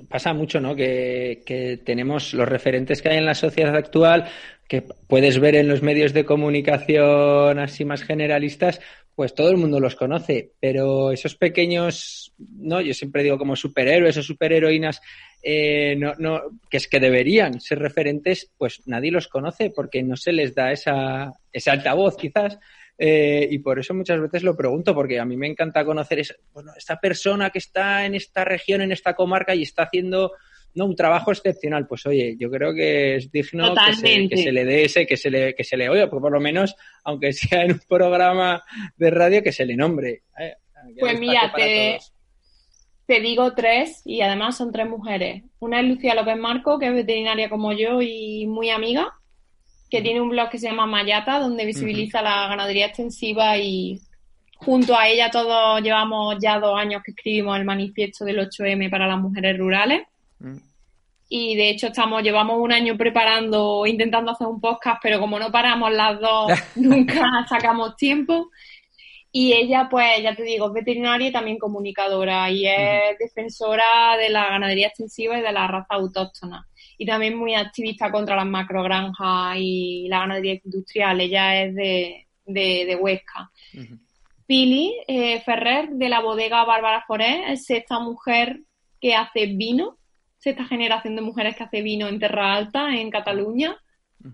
[0.10, 0.76] pasa mucho, ¿no?
[0.76, 4.30] Que, tenemos los referentes que hay en la sociedad actual,
[4.72, 8.80] que puedes ver en los medios de comunicación así más generalistas,
[9.16, 14.16] pues todo el mundo los conoce, pero esos pequeños, no, yo siempre digo como superhéroes
[14.16, 15.02] o superheroínas,
[15.44, 20.16] eh, no, no, que es que deberían ser referentes, pues nadie los conoce porque no
[20.16, 22.58] se les da esa, ese altavoz quizás.
[22.98, 26.36] Eh, y por eso muchas veces lo pregunto, porque a mí me encanta conocer esa,
[26.54, 30.32] bueno, esta persona que está en esta región, en esta comarca y está haciendo
[30.74, 31.88] no un trabajo excepcional.
[31.88, 35.54] Pues oye, yo creo que es digno que se, le dé ese, que se le,
[35.54, 38.64] que se le oiga, porque por lo menos, aunque sea en un programa
[38.96, 40.24] de radio, que se le nombre.
[40.40, 40.56] ¿eh?
[41.00, 42.00] Pues mira, te,
[43.06, 45.44] te digo tres y además son tres mujeres.
[45.60, 49.14] Una es Lucía López Marco, que es veterinaria como yo y muy amiga
[49.92, 54.00] que tiene un blog que se llama Mayata, donde visibiliza la ganadería extensiva y
[54.56, 59.06] junto a ella todos llevamos ya dos años que escribimos el manifiesto del 8M para
[59.06, 60.04] las mujeres rurales.
[60.42, 60.58] Mm.
[61.30, 65.52] Y de hecho estamos, llevamos un año preparando, intentando hacer un podcast, pero como no
[65.52, 68.50] paramos las dos, nunca sacamos tiempo.
[69.32, 74.30] Y ella, pues, ya te digo, es veterinaria y también comunicadora y es defensora de
[74.30, 76.68] la ganadería extensiva y de la raza autóctona
[77.02, 81.20] y también muy activista contra las macrogranjas y la ganadería industrial.
[81.20, 83.50] Ella es de, de, Huesca.
[84.46, 88.60] Pili eh, Ferrer, de la bodega Bárbara Foré, es esta mujer
[89.00, 89.98] que hace vino,
[90.50, 93.78] esta generación de mujeres que hace vino en Terra Alta, en Cataluña,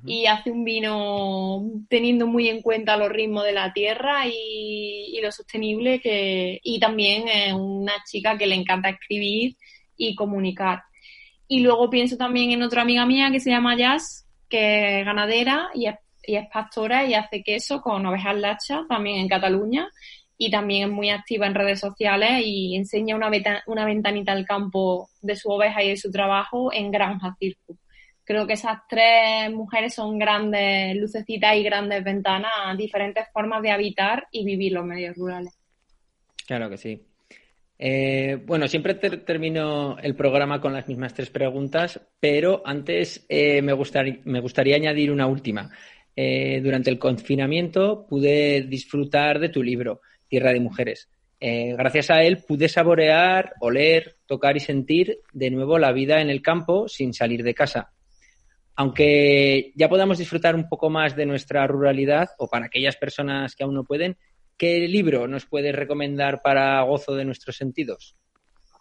[0.05, 5.21] y hace un vino teniendo muy en cuenta los ritmos de la tierra y, y
[5.21, 9.55] lo sostenible, que, y también es una chica que le encanta escribir
[9.95, 10.83] y comunicar.
[11.47, 15.69] Y luego pienso también en otra amiga mía que se llama Jazz, que es ganadera
[15.73, 15.95] y es,
[16.51, 19.89] pastora y hace queso con ovejas lachas, también en Cataluña.
[20.37, 23.31] Y también es muy activa en redes sociales y enseña una,
[23.65, 27.77] una ventanita al campo de su oveja y de su trabajo en Granja Circus.
[28.23, 33.71] Creo que esas tres mujeres son grandes lucecitas y grandes ventanas a diferentes formas de
[33.71, 35.57] habitar y vivir los medios rurales.
[36.45, 37.01] Claro que sí.
[37.79, 43.73] Eh, bueno, siempre termino el programa con las mismas tres preguntas, pero antes eh, me,
[43.73, 45.71] gustaría añadir una última.
[46.15, 51.09] Eh, durante el confinamiento pude disfrutar de tu libro, Tierra de Mujeres.
[51.39, 56.41] gracias a él pude saborear, oler, tocar y sentir de nuevo la vida en el
[56.41, 57.91] campo sin salir de casa.
[58.75, 63.63] Aunque ya podamos disfrutar un poco más de nuestra ruralidad, o para aquellas personas que
[63.63, 64.17] aún no pueden,
[64.57, 68.15] ¿Qué libro nos puedes recomendar para gozo de nuestros sentidos?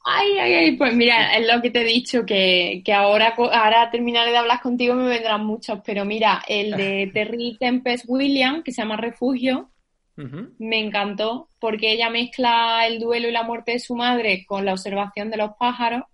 [0.05, 4.31] Ay, ay, ay, pues mira, es lo que te he dicho, que, ahora, ahora terminaré
[4.31, 8.83] de hablar contigo me vendrán muchos, pero mira, el de Terry Tempest William, que se
[8.83, 9.71] llama Refugio,
[10.17, 14.73] me encantó, porque ella mezcla el duelo y la muerte de su madre con la
[14.73, 16.05] observación de los pájaros,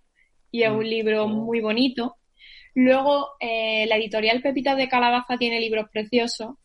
[0.51, 0.95] y es un mm.
[0.95, 1.27] libro oh.
[1.27, 2.17] muy bonito.
[2.75, 6.55] Luego, eh, la editorial Pepita de Calabaza tiene libros preciosos,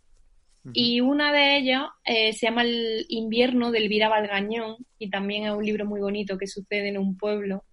[0.73, 5.53] y una de ellas eh, se llama El invierno de Elvira Valgañón y también es
[5.53, 7.65] un libro muy bonito que sucede en un pueblo,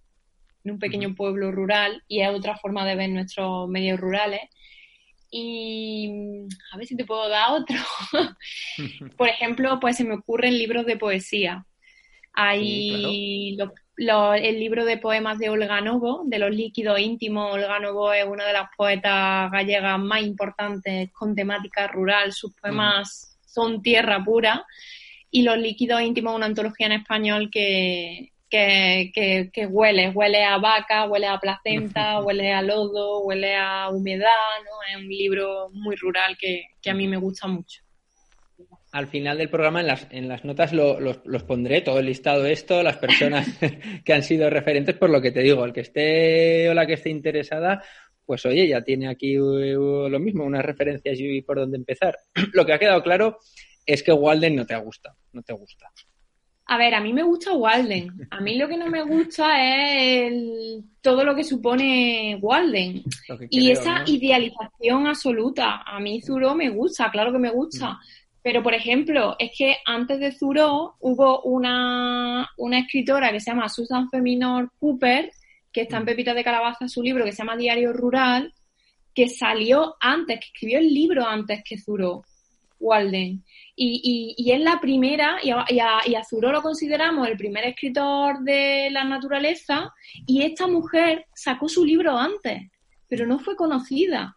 [0.64, 4.40] en un pequeño pueblo rural y es otra forma de ver nuestros medios rurales.
[5.38, 7.76] Y mm, a ver si te puedo dar otro.
[9.16, 11.66] Por ejemplo, pues se me ocurren libros de poesía.
[12.32, 17.54] Hay el libro de poemas de Olga Novo, de los líquidos íntimos.
[17.54, 22.32] Olga Novo es una de las poetas gallegas más importantes con temática rural.
[22.32, 24.64] Sus poemas son tierra pura.
[25.30, 29.10] Y los líquidos íntimos una antología en español que, que,
[29.52, 34.30] que, huele, huele a vaca, huele a placenta, huele a lodo, huele a humedad,
[34.64, 34.70] ¿no?
[34.90, 37.86] Es un libro muy rural que, que a mí me gusta mucho
[38.96, 42.82] al final del programa en las, en las notas los pondré, todo el listado esto,
[42.82, 43.46] las personas
[44.04, 46.94] que han sido referentes, por lo que te digo, el que esté o la que
[46.94, 47.82] esté interesada,
[48.24, 52.16] pues oye, ya tiene aquí uh, lo mismo, unas referencias y por dónde empezar.
[52.54, 53.38] lo que ha quedado claro
[53.84, 55.92] es que Walden no te gusta, no te gusta.
[56.68, 58.26] A ver, a mí me gusta Walden.
[58.30, 63.04] A mí lo que no me gusta es el- todo lo que supone Walden.
[63.38, 64.04] Que Y creo, esa ¿no?
[64.08, 65.82] idealización absoluta.
[65.86, 67.98] A mí Zuro me gusta, claro que me gusta.
[68.42, 73.68] Pero, por ejemplo, es que antes de Zuro hubo una, una escritora que se llama
[73.68, 75.30] Susan Feminor Cooper,
[75.72, 78.52] que está en Pepita de Calabaza, su libro que se llama Diario Rural,
[79.14, 82.22] que salió antes, que escribió el libro antes que Zuro,
[82.86, 83.44] Walden.
[83.74, 86.22] Y, y, y es la primera, y a, y, a, y a
[86.52, 89.92] lo consideramos el primer escritor de la naturaleza,
[90.26, 92.62] y esta mujer sacó su libro antes,
[93.08, 94.36] pero no fue conocida.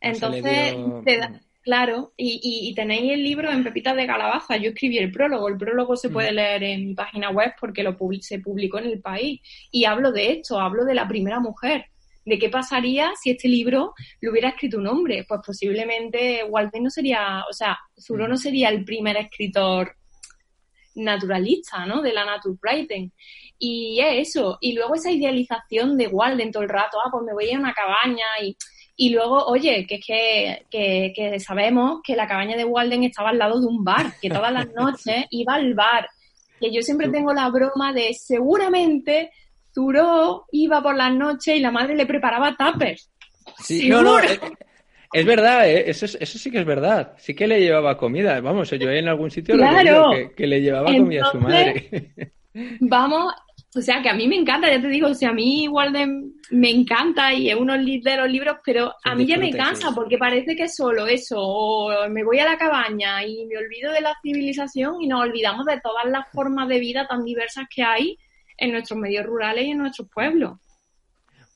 [0.00, 4.56] Entonces, dio- te da- claro, y, y- y tenéis el libro en Pepitas de Calabaza.
[4.56, 7.96] Yo escribí el prólogo, el prólogo se puede leer en mi página web porque lo
[8.20, 9.40] se publicó en el país.
[9.70, 11.86] Y hablo de esto, hablo de la primera mujer.
[12.24, 15.24] ¿De qué pasaría si este libro lo hubiera escrito un hombre?
[15.26, 19.96] Pues posiblemente Walden no sería, o sea, Zuro no sería el primer escritor
[20.94, 22.02] naturalista, ¿no?
[22.02, 23.12] De la naturwriting.
[23.58, 24.58] Y es eso.
[24.60, 27.72] Y luego esa idealización de Walden todo el rato, ah, pues me voy a una
[27.72, 28.56] cabaña y,
[28.96, 33.30] y luego, oye, que es que, que, que sabemos que la cabaña de Walden estaba
[33.30, 36.08] al lado de un bar, que todas las noches iba al bar.
[36.60, 39.32] Que yo siempre tengo la broma de seguramente
[39.74, 43.10] Zuro iba por las noches y la madre le preparaba tuppers.
[43.58, 44.38] Sí, no, eh,
[45.12, 47.14] es verdad, eh, eso, es- eso sí que es verdad.
[47.18, 48.40] Sí que le llevaba comida.
[48.40, 49.82] Vamos, yo en algún sitio lo Claro.
[50.10, 52.32] leído, que, que le llevaba comida a su madre.
[52.80, 53.32] Vamos,
[53.74, 56.34] o sea, que a mí me encanta, ya te digo, o sea, a mí Walden
[56.50, 60.18] me encanta y es uno de los libros, pero a mí ya me cansa porque
[60.18, 64.14] parece que solo eso, o me voy a la cabaña y me olvido de la
[64.22, 68.18] civilización y nos olvidamos de todas las formas de vida tan diversas que hay
[68.56, 70.58] en nuestros medios rurales y en nuestros pueblos.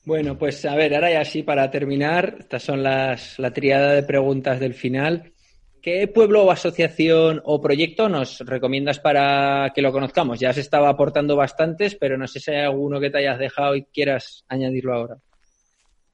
[0.05, 4.03] Bueno, pues a ver, ahora ya sí, para terminar, estas son las, la triada de
[4.03, 5.33] preguntas del final.
[5.81, 10.39] ¿Qué pueblo o asociación o proyecto nos recomiendas para que lo conozcamos?
[10.39, 13.75] Ya has estado aportando bastantes, pero no sé si hay alguno que te hayas dejado
[13.75, 15.17] y quieras añadirlo ahora.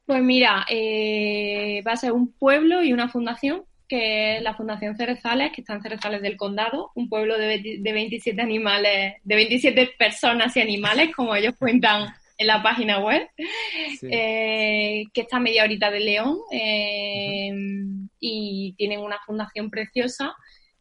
[0.06, 4.96] Pues mira, eh, va a ser un pueblo y una fundación, que es la Fundación
[4.96, 9.36] Cerezales, que está en Cerezales del Condado, un pueblo de, 20 de 27 animales, de
[9.36, 12.08] 27 personas y animales, como ellos cuentan
[12.38, 13.28] en la página web,
[14.00, 14.08] Sí.
[14.12, 17.52] eh, que está a media horita de León eh,
[18.20, 20.34] y tienen una fundación preciosa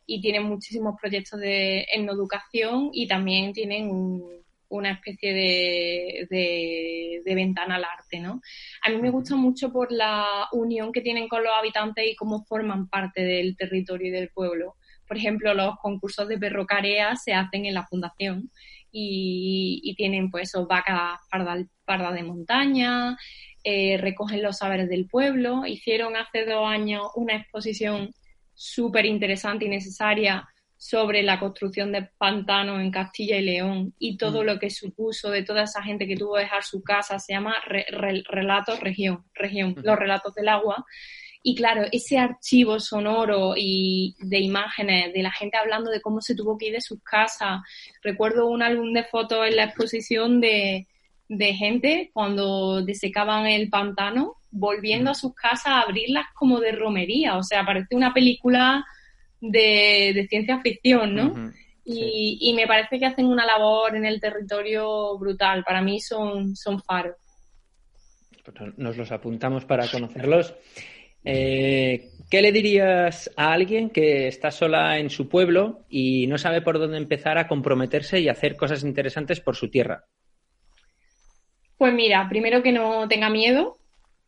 [0.06, 4.41] y tienen muchísimos proyectos de educación y también tienen un-
[4.72, 8.40] una especie de, de- de ventana al arte, ¿no?
[8.84, 12.44] A mí me gusta mucho por la unión que tienen con los habitantes y cómo
[12.44, 14.76] forman parte del territorio y del pueblo.
[15.06, 18.50] Por ejemplo, los concursos de perrocarea se hacen en la fundación
[18.90, 23.16] y, y tienen pues esos vacas parda, parda de montaña,
[23.64, 25.66] eh, recogen los saberes del pueblo.
[25.66, 28.10] Hicieron hace dos años una exposición
[28.54, 30.48] súper interesante y necesaria
[30.84, 34.46] sobre la construcción de pantanos en Castilla y León y todo Mm.
[34.46, 37.54] lo que supuso de toda esa gente que tuvo que dejar su casa, se llama
[37.64, 40.84] Re- Re- Relatos Región, región los relatos del agua.
[41.44, 46.34] Y claro, ese archivo sonoro y de imágenes de la gente hablando de cómo se
[46.34, 47.60] tuvo que ir de sus casas.
[48.02, 50.88] Recuerdo un álbum de fotos en la exposición de,
[51.28, 57.36] de gente cuando desecaban el pantano, volviendo a sus casas a abrirlas como de romería.
[57.36, 58.84] O sea, parece una película
[59.42, 61.52] de, de ciencia ficción, ¿no?
[61.84, 65.64] Y, y me parece que hacen una labor en el territorio brutal.
[65.64, 67.16] Para mí son, son faros.
[68.44, 70.54] Pues nos los apuntamos para conocerlos.
[71.24, 76.62] Eh, ¿Qué le dirías a alguien que está sola en su pueblo y no sabe
[76.62, 80.04] por dónde empezar a comprometerse y hacer cosas interesantes por su tierra?
[81.76, 83.76] Pues mira, primero que no tenga miedo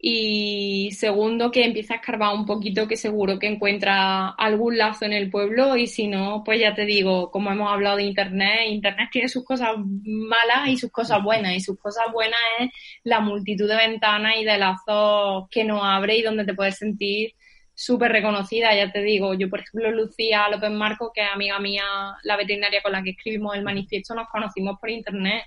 [0.06, 5.14] y segundo que empiece a escarbar un poquito que seguro que encuentra algún lazo en
[5.14, 5.78] el pueblo.
[5.78, 9.46] Y si no, pues ya te digo, como hemos hablado de Internet, Internet tiene sus
[9.46, 11.54] cosas malas y sus cosas buenas.
[11.54, 12.70] Y sus cosas buenas es
[13.02, 17.32] la multitud de ventanas y de lazos que nos abre y donde te puedes sentir
[17.74, 21.82] súper reconocida, ya te digo, yo por ejemplo Lucía López Marco, que es amiga mía,
[22.24, 25.44] la veterinaria con la que escribimos el manifiesto, nos conocimos por internet.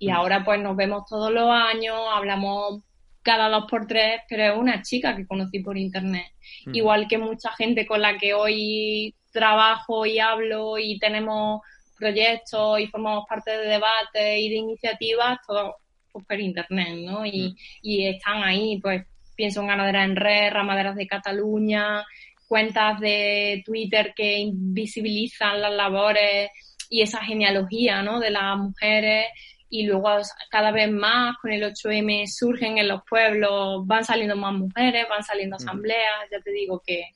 [0.00, 2.82] Y ahora pues nos vemos todos los años, hablamos
[3.22, 6.26] cada dos por tres, pero es una chica que conocí por internet.
[6.66, 6.74] Mm.
[6.74, 11.60] Igual que mucha gente con la que hoy trabajo y hablo y tenemos
[11.98, 15.76] proyectos y formamos parte de debates y de iniciativas, todo
[16.10, 17.24] pues, por internet, ¿no?
[17.24, 19.04] Y, y están ahí, pues
[19.34, 22.04] pienso en Ganaderas en Red, Ramaderas de Cataluña,
[22.46, 26.50] cuentas de Twitter que invisibilizan las labores
[26.90, 28.20] y esa genealogía, ¿no?
[28.20, 29.26] De las mujeres
[29.72, 30.06] y luego
[30.50, 35.22] cada vez más con el 8M surgen en los pueblos, van saliendo más mujeres, van
[35.22, 37.06] saliendo asambleas, ya te digo que,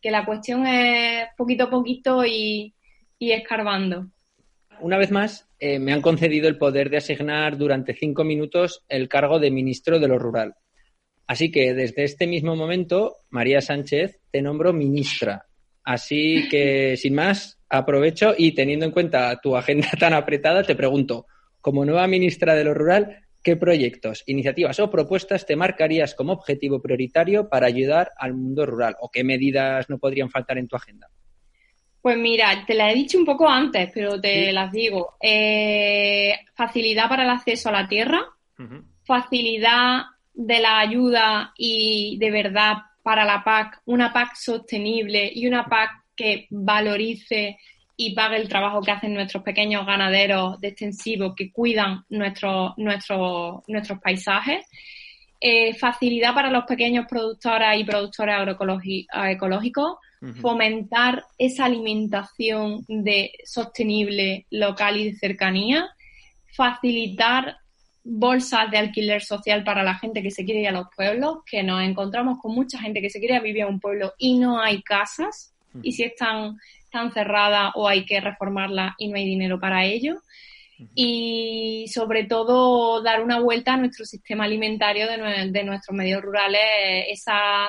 [0.00, 2.72] que la cuestión es poquito a poquito y,
[3.18, 4.06] y escarbando.
[4.80, 9.06] una vez más, eh, me han concedido el poder de asignar durante cinco minutos el
[9.06, 10.54] cargo de ministro de lo rural.
[11.26, 15.44] Así que desde este mismo momento, María Sánchez, te nombro ministra.
[15.84, 21.26] Así que, sin más, aprovecho y teniendo en cuenta tu agenda tan apretada, te pregunto,
[21.60, 26.80] como nueva ministra de lo rural, ¿qué proyectos, iniciativas o propuestas te marcarías como objetivo
[26.80, 28.96] prioritario para ayudar al mundo rural?
[29.00, 31.08] ¿O qué medidas no podrían faltar en tu agenda?
[32.00, 35.16] Pues mira, te la he dicho un poco antes, pero te las digo.
[35.20, 38.20] Eh, facilidad para el acceso a la tierra,
[39.04, 40.02] facilidad
[40.32, 45.90] de la ayuda y de verdad para la PAC, una PAC sostenible y una PAC
[46.14, 47.58] que valorice
[48.00, 53.62] y pague el trabajo que hacen nuestros pequeños ganaderos de extensivo que cuidan nuestros nuestros
[53.66, 54.64] nuestros paisajes.
[55.40, 59.98] Eh, facilidad para los pequeños productores y productores agroecológicos,
[60.40, 65.88] fomentar esa alimentación de sostenible, local y de cercanía,
[66.56, 67.58] facilitar
[68.02, 71.62] bolsas de alquiler social para la gente que se quiere ir a los pueblos, que
[71.62, 74.82] nos encontramos con mucha gente que se quiere vivir a un pueblo y no hay
[74.82, 76.58] casas, y si están,
[76.88, 80.16] están cerradas o hay que reformarlas y no hay dinero para ello.
[80.94, 86.60] Y sobre todo dar una vuelta a nuestro sistema alimentario de, de nuestros medios rurales,
[87.08, 87.68] esa,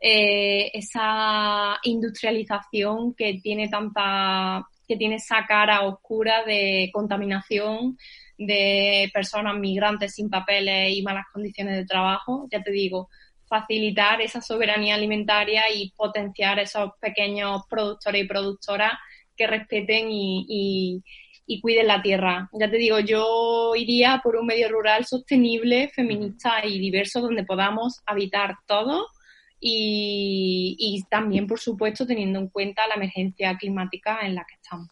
[0.00, 7.96] eh, esa industrialización que tiene tanta, que tiene esa cara oscura de contaminación,
[8.36, 13.08] de personas migrantes sin papeles y malas condiciones de trabajo, ya te digo,
[13.48, 18.92] facilitar esa soberanía alimentaria y potenciar esos pequeños productores y productoras
[19.36, 21.02] que respeten y,
[21.62, 22.50] cuiden la tierra.
[22.52, 28.00] Ya te digo, yo iría por un medio rural sostenible, feminista y diverso donde podamos
[28.04, 29.06] habitar todos
[29.58, 34.88] y, y también, por supuesto, teniendo en cuenta la emergencia climática en la que estamos.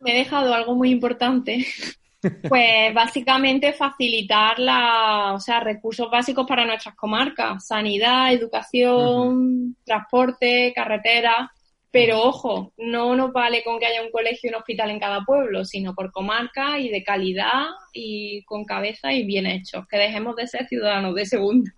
[0.00, 1.66] Me he dejado algo muy importante
[2.20, 11.52] Pues básicamente facilitar la, o sea, recursos básicos para nuestras comarcas, sanidad, educación, transporte, carretera,
[11.90, 15.24] pero ojo, no nos vale con que haya un colegio y un hospital en cada
[15.24, 20.36] pueblo, sino por comarca y de calidad y con cabeza y bien hechos, que dejemos
[20.36, 21.72] de ser ciudadanos de segunda.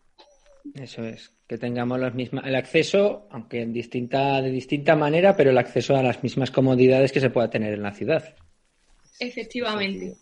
[0.74, 5.51] Eso es, que tengamos los mismos, el acceso, aunque en distinta, de distinta manera, pero
[5.51, 8.34] el acceso a las mismas comodidades que se pueda tener en la ciudad.
[9.20, 10.14] Efectivamente.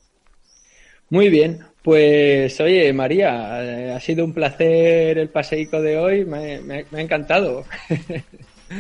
[1.10, 6.84] Muy bien, pues oye María, eh, ha sido un placer el paseico de hoy, me,
[6.92, 7.64] ha encantado.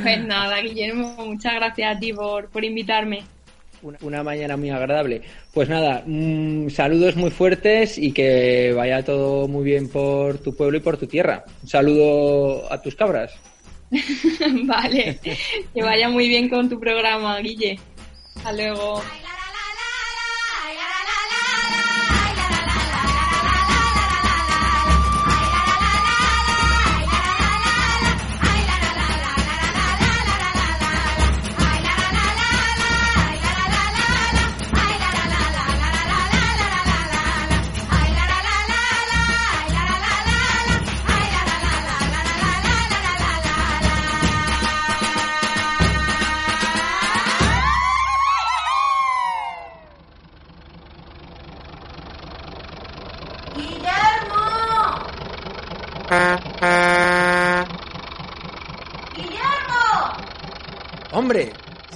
[0.02, 3.22] Pues nada, Guillermo, muchas gracias a ti por, invitarme.
[4.02, 5.22] Una, mañana muy agradable.
[5.54, 10.76] Pues nada, mm, saludos muy fuertes y que vaya todo muy bien por tu pueblo
[10.76, 11.42] y por tu tierra.
[11.62, 13.32] Un saludo a tus cabras.
[14.66, 17.78] vale, que vaya muy bien con tu programa, Guille.
[18.36, 19.00] Hasta luego.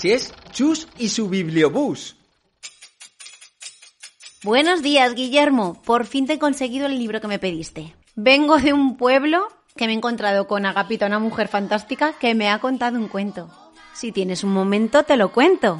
[0.02, 2.16] Hombre, si es Chus y su bibliobús.
[4.42, 5.80] Buenos días, Guillermo.
[5.84, 7.94] Por fin te he conseguido el libro que me pediste.
[8.16, 9.46] Vengo de un pueblo
[9.76, 13.48] que me he encontrado con Agapita, una mujer fantástica que me ha contado un cuento.
[13.94, 15.78] Si tienes un momento, te lo cuento.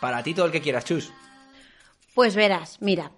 [0.00, 1.12] Para ti todo el que quieras, Chus.
[2.14, 3.10] Pues verás, mira,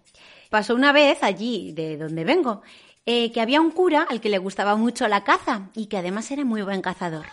[0.48, 2.62] pasó una vez allí, de donde vengo,
[3.04, 6.30] eh, que había un cura al que le gustaba mucho la caza y que además
[6.30, 7.26] era muy buen cazador.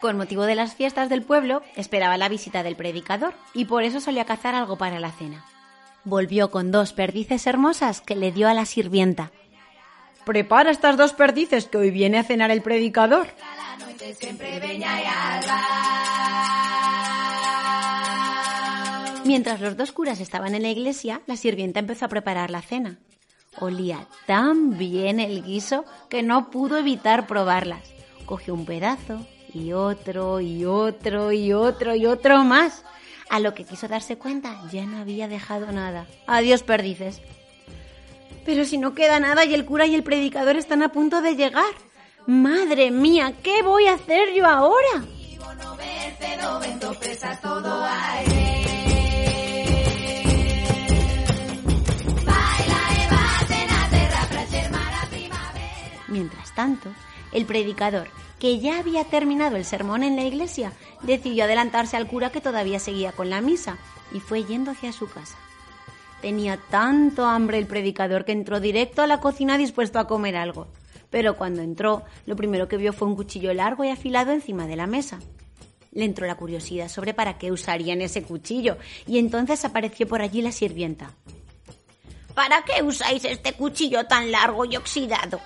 [0.00, 4.00] Con motivo de las fiestas del pueblo, esperaba la visita del predicador y por eso
[4.00, 5.44] solía cazar algo para la cena.
[6.04, 9.32] Volvió con dos perdices hermosas que le dio a la sirvienta.
[10.24, 13.26] Prepara estas dos perdices que hoy viene a cenar el predicador.
[19.24, 22.98] Mientras los dos curas estaban en la iglesia, la sirvienta empezó a preparar la cena.
[23.58, 27.82] Olía tan bien el guiso que no pudo evitar probarlas.
[28.26, 32.84] Cogió un pedazo, y otro y otro y otro y otro más.
[33.30, 36.06] A lo que quiso darse cuenta, ya no había dejado nada.
[36.26, 37.20] Adiós perdices.
[38.44, 41.36] Pero si no queda nada y el cura y el predicador están a punto de
[41.36, 41.72] llegar.
[42.26, 45.04] Madre mía, ¿qué voy a hacer yo ahora?
[56.08, 56.90] Mientras tanto,
[57.32, 60.72] el predicador que ya había terminado el sermón en la iglesia,
[61.02, 63.78] decidió adelantarse al cura que todavía seguía con la misa
[64.12, 65.36] y fue yendo hacia su casa.
[66.20, 70.66] Tenía tanto hambre el predicador que entró directo a la cocina dispuesto a comer algo.
[71.10, 74.76] Pero cuando entró, lo primero que vio fue un cuchillo largo y afilado encima de
[74.76, 75.20] la mesa.
[75.92, 78.76] Le entró la curiosidad sobre para qué usarían ese cuchillo
[79.06, 81.12] y entonces apareció por allí la sirvienta.
[82.34, 85.40] ¿Para qué usáis este cuchillo tan largo y oxidado?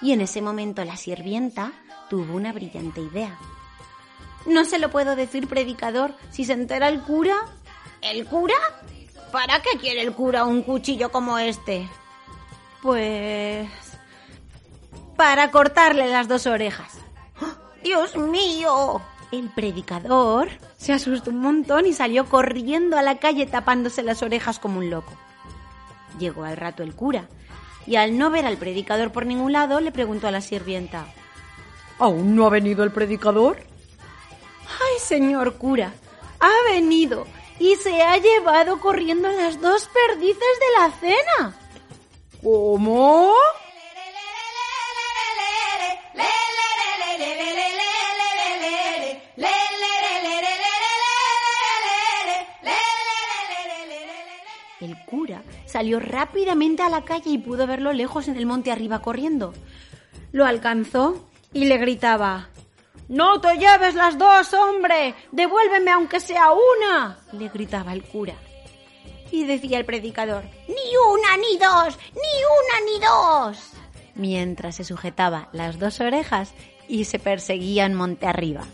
[0.00, 1.72] Y en ese momento la sirvienta
[2.08, 3.38] tuvo una brillante idea.
[4.46, 6.14] No se lo puedo decir, predicador.
[6.30, 7.36] Si se entera el cura.
[8.00, 8.54] ¿El cura?
[9.32, 11.88] ¿Para qué quiere el cura un cuchillo como este?
[12.80, 13.68] Pues...
[15.16, 16.98] Para cortarle las dos orejas.
[17.42, 19.02] ¡Oh, ¡Dios mío!
[19.32, 24.58] El predicador se asustó un montón y salió corriendo a la calle tapándose las orejas
[24.58, 25.12] como un loco.
[26.18, 27.28] Llegó al rato el cura
[27.88, 31.06] y al no ver al predicador por ningún lado le preguntó a la sirvienta
[31.98, 33.56] ¿Aún no ha venido el predicador?
[33.58, 35.92] Ay, señor cura,
[36.38, 37.26] ha venido
[37.58, 41.58] y se ha llevado corriendo las dos perdices de la cena.
[42.42, 43.32] ¿Cómo?
[54.80, 59.00] El cura salió rápidamente a la calle y pudo verlo lejos en el monte arriba
[59.00, 59.52] corriendo.
[60.32, 62.48] Lo alcanzó y le gritaba
[63.08, 65.14] No te lleves las dos, hombre.
[65.32, 67.18] Devuélveme aunque sea una.
[67.32, 68.34] le gritaba el cura.
[69.30, 73.70] Y decía el predicador Ni una ni dos, ni una ni dos.
[74.14, 76.52] Mientras se sujetaba las dos orejas
[76.88, 78.64] y se perseguían monte arriba.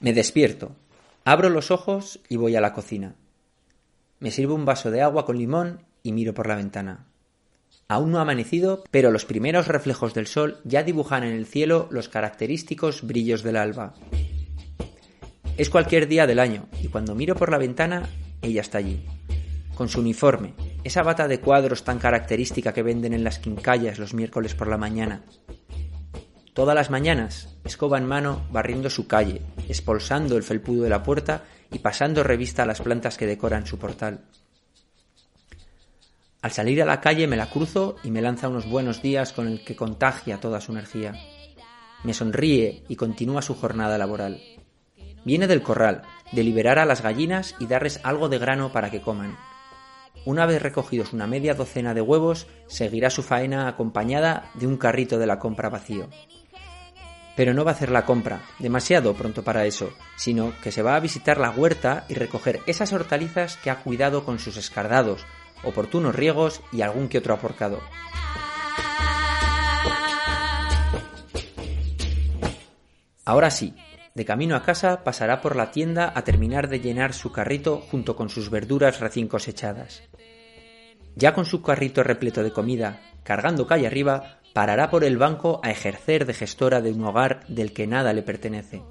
[0.00, 0.76] Me despierto,
[1.24, 3.16] abro los ojos y voy a la cocina.
[4.20, 7.06] Me sirvo un vaso de agua con limón y miro por la ventana.
[7.88, 11.88] Aún no ha amanecido, pero los primeros reflejos del sol ya dibujan en el cielo
[11.90, 13.94] los característicos brillos del alba.
[15.56, 18.08] Es cualquier día del año, y cuando miro por la ventana,
[18.40, 19.04] ella está allí.
[19.74, 24.14] Con su uniforme, esa bata de cuadros tan característica que venden en las quincallas los
[24.14, 25.24] miércoles por la mañana,
[26.58, 31.44] Todas las mañanas, escoba en mano, barriendo su calle, expulsando el felpudo de la puerta
[31.70, 34.24] y pasando revista a las plantas que decoran su portal.
[36.42, 39.46] Al salir a la calle me la cruzo y me lanza unos buenos días con
[39.46, 41.12] el que contagia toda su energía.
[42.02, 44.40] Me sonríe y continúa su jornada laboral.
[45.24, 46.02] Viene del corral,
[46.32, 49.38] de liberar a las gallinas y darles algo de grano para que coman.
[50.24, 55.20] Una vez recogidos una media docena de huevos, seguirá su faena acompañada de un carrito
[55.20, 56.08] de la compra vacío
[57.38, 60.96] pero no va a hacer la compra, demasiado pronto para eso, sino que se va
[60.96, 65.24] a visitar la huerta y recoger esas hortalizas que ha cuidado con sus escardados,
[65.62, 67.80] oportunos riegos y algún que otro aporcado.
[73.24, 73.72] Ahora sí,
[74.16, 78.16] de camino a casa pasará por la tienda a terminar de llenar su carrito junto
[78.16, 80.02] con sus verduras recién cosechadas.
[81.14, 85.70] Ya con su carrito repleto de comida, cargando calle arriba, parará por el banco a
[85.70, 88.82] ejercer de gestora de un hogar del que nada le pertenece.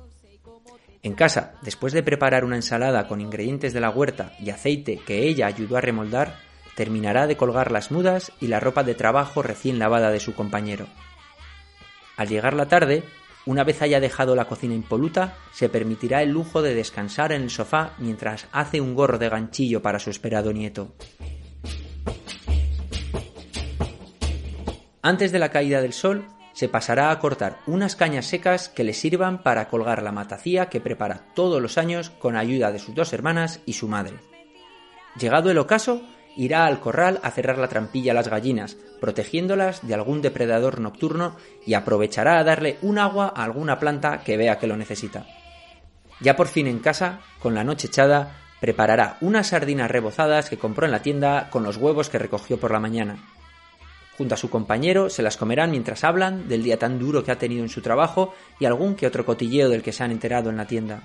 [1.03, 5.27] En casa, después de preparar una ensalada con ingredientes de la huerta y aceite que
[5.27, 6.35] ella ayudó a remoldar,
[6.75, 10.87] terminará de colgar las mudas y la ropa de trabajo recién lavada de su compañero.
[12.17, 13.03] Al llegar la tarde,
[13.45, 17.49] una vez haya dejado la cocina impoluta, se permitirá el lujo de descansar en el
[17.49, 20.93] sofá mientras hace un gorro de ganchillo para su esperado nieto.
[25.07, 28.91] Antes de la caída del sol, se pasará a cortar unas cañas secas que le
[28.91, 33.13] sirvan para colgar la matacía que prepara todos los años con ayuda de sus dos
[33.13, 34.15] hermanas y su madre.
[35.17, 36.01] Llegado el ocaso,
[36.35, 41.37] irá al corral a cerrar la trampilla a las gallinas, protegiéndolas de algún depredador nocturno
[41.65, 45.25] y aprovechará a darle un agua a alguna planta que vea que lo necesita.
[46.19, 50.85] Ya por fin en casa, con la noche echada, preparará unas sardinas rebozadas que compró
[50.85, 53.36] en la tienda con los huevos que recogió por la mañana
[54.17, 57.37] Junto a su compañero se las comerán mientras hablan del día tan duro que ha
[57.37, 60.57] tenido en su trabajo y algún que otro cotilleo del que se han enterado en
[60.57, 61.03] la tienda.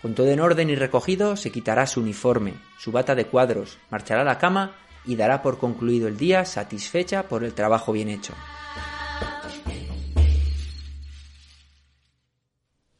[0.00, 4.22] Con todo en orden y recogido, se quitará su uniforme, su bata de cuadros, marchará
[4.22, 4.74] a la cama
[5.04, 8.32] y dará por concluido el día satisfecha por el trabajo bien hecho.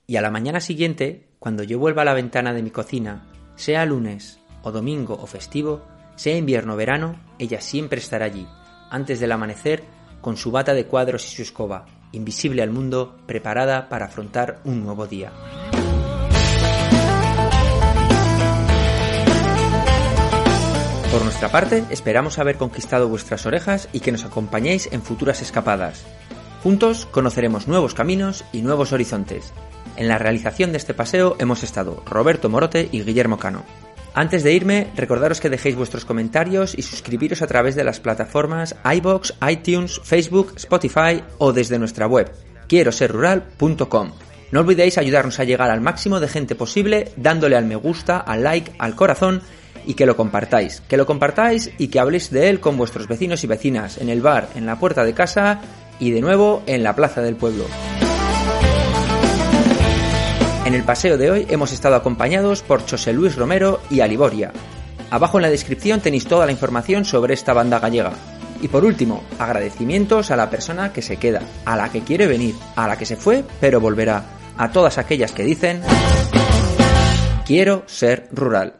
[0.07, 3.87] Y a la mañana siguiente, cuando yo vuelva a la ventana de mi cocina, sea
[3.87, 5.87] lunes o domingo o festivo,
[6.17, 8.47] sea invierno o verano, ella siempre estará allí,
[8.91, 9.85] antes del amanecer,
[10.21, 14.85] con su bata de cuadros y su escoba, invisible al mundo, preparada para afrontar un
[14.85, 15.33] nuevo día.
[21.11, 26.05] Por nuestra parte, esperamos haber conquistado vuestras orejas y que nos acompañéis en futuras escapadas.
[26.63, 29.53] Juntos conoceremos nuevos caminos y nuevos horizontes.
[29.97, 33.65] En la realización de este paseo hemos estado Roberto Morote y Guillermo Cano.
[34.15, 38.77] Antes de irme, recordaros que dejéis vuestros comentarios y suscribiros a través de las plataformas
[38.85, 42.31] iBox, iTunes, Facebook, Spotify o desde nuestra web
[42.71, 44.13] quiero ser rural.com.
[44.53, 48.45] No olvidéis ayudarnos a llegar al máximo de gente posible dándole al me gusta, al
[48.45, 49.43] like, al corazón
[49.87, 50.81] y que lo compartáis.
[50.89, 54.23] Que lo compartáis y que habléis de él con vuestros vecinos y vecinas, en el
[54.23, 55.61] bar, en la puerta de casa
[55.99, 57.65] y de nuevo en la plaza del pueblo.
[60.71, 64.53] En el paseo de hoy hemos estado acompañados por José Luis Romero y Aliboria.
[65.11, 68.13] Abajo en la descripción tenéis toda la información sobre esta banda gallega.
[68.63, 72.55] Y por último, agradecimientos a la persona que se queda, a la que quiere venir,
[72.77, 74.23] a la que se fue pero volverá,
[74.57, 75.83] a todas aquellas que dicen
[77.45, 78.80] quiero ser rural.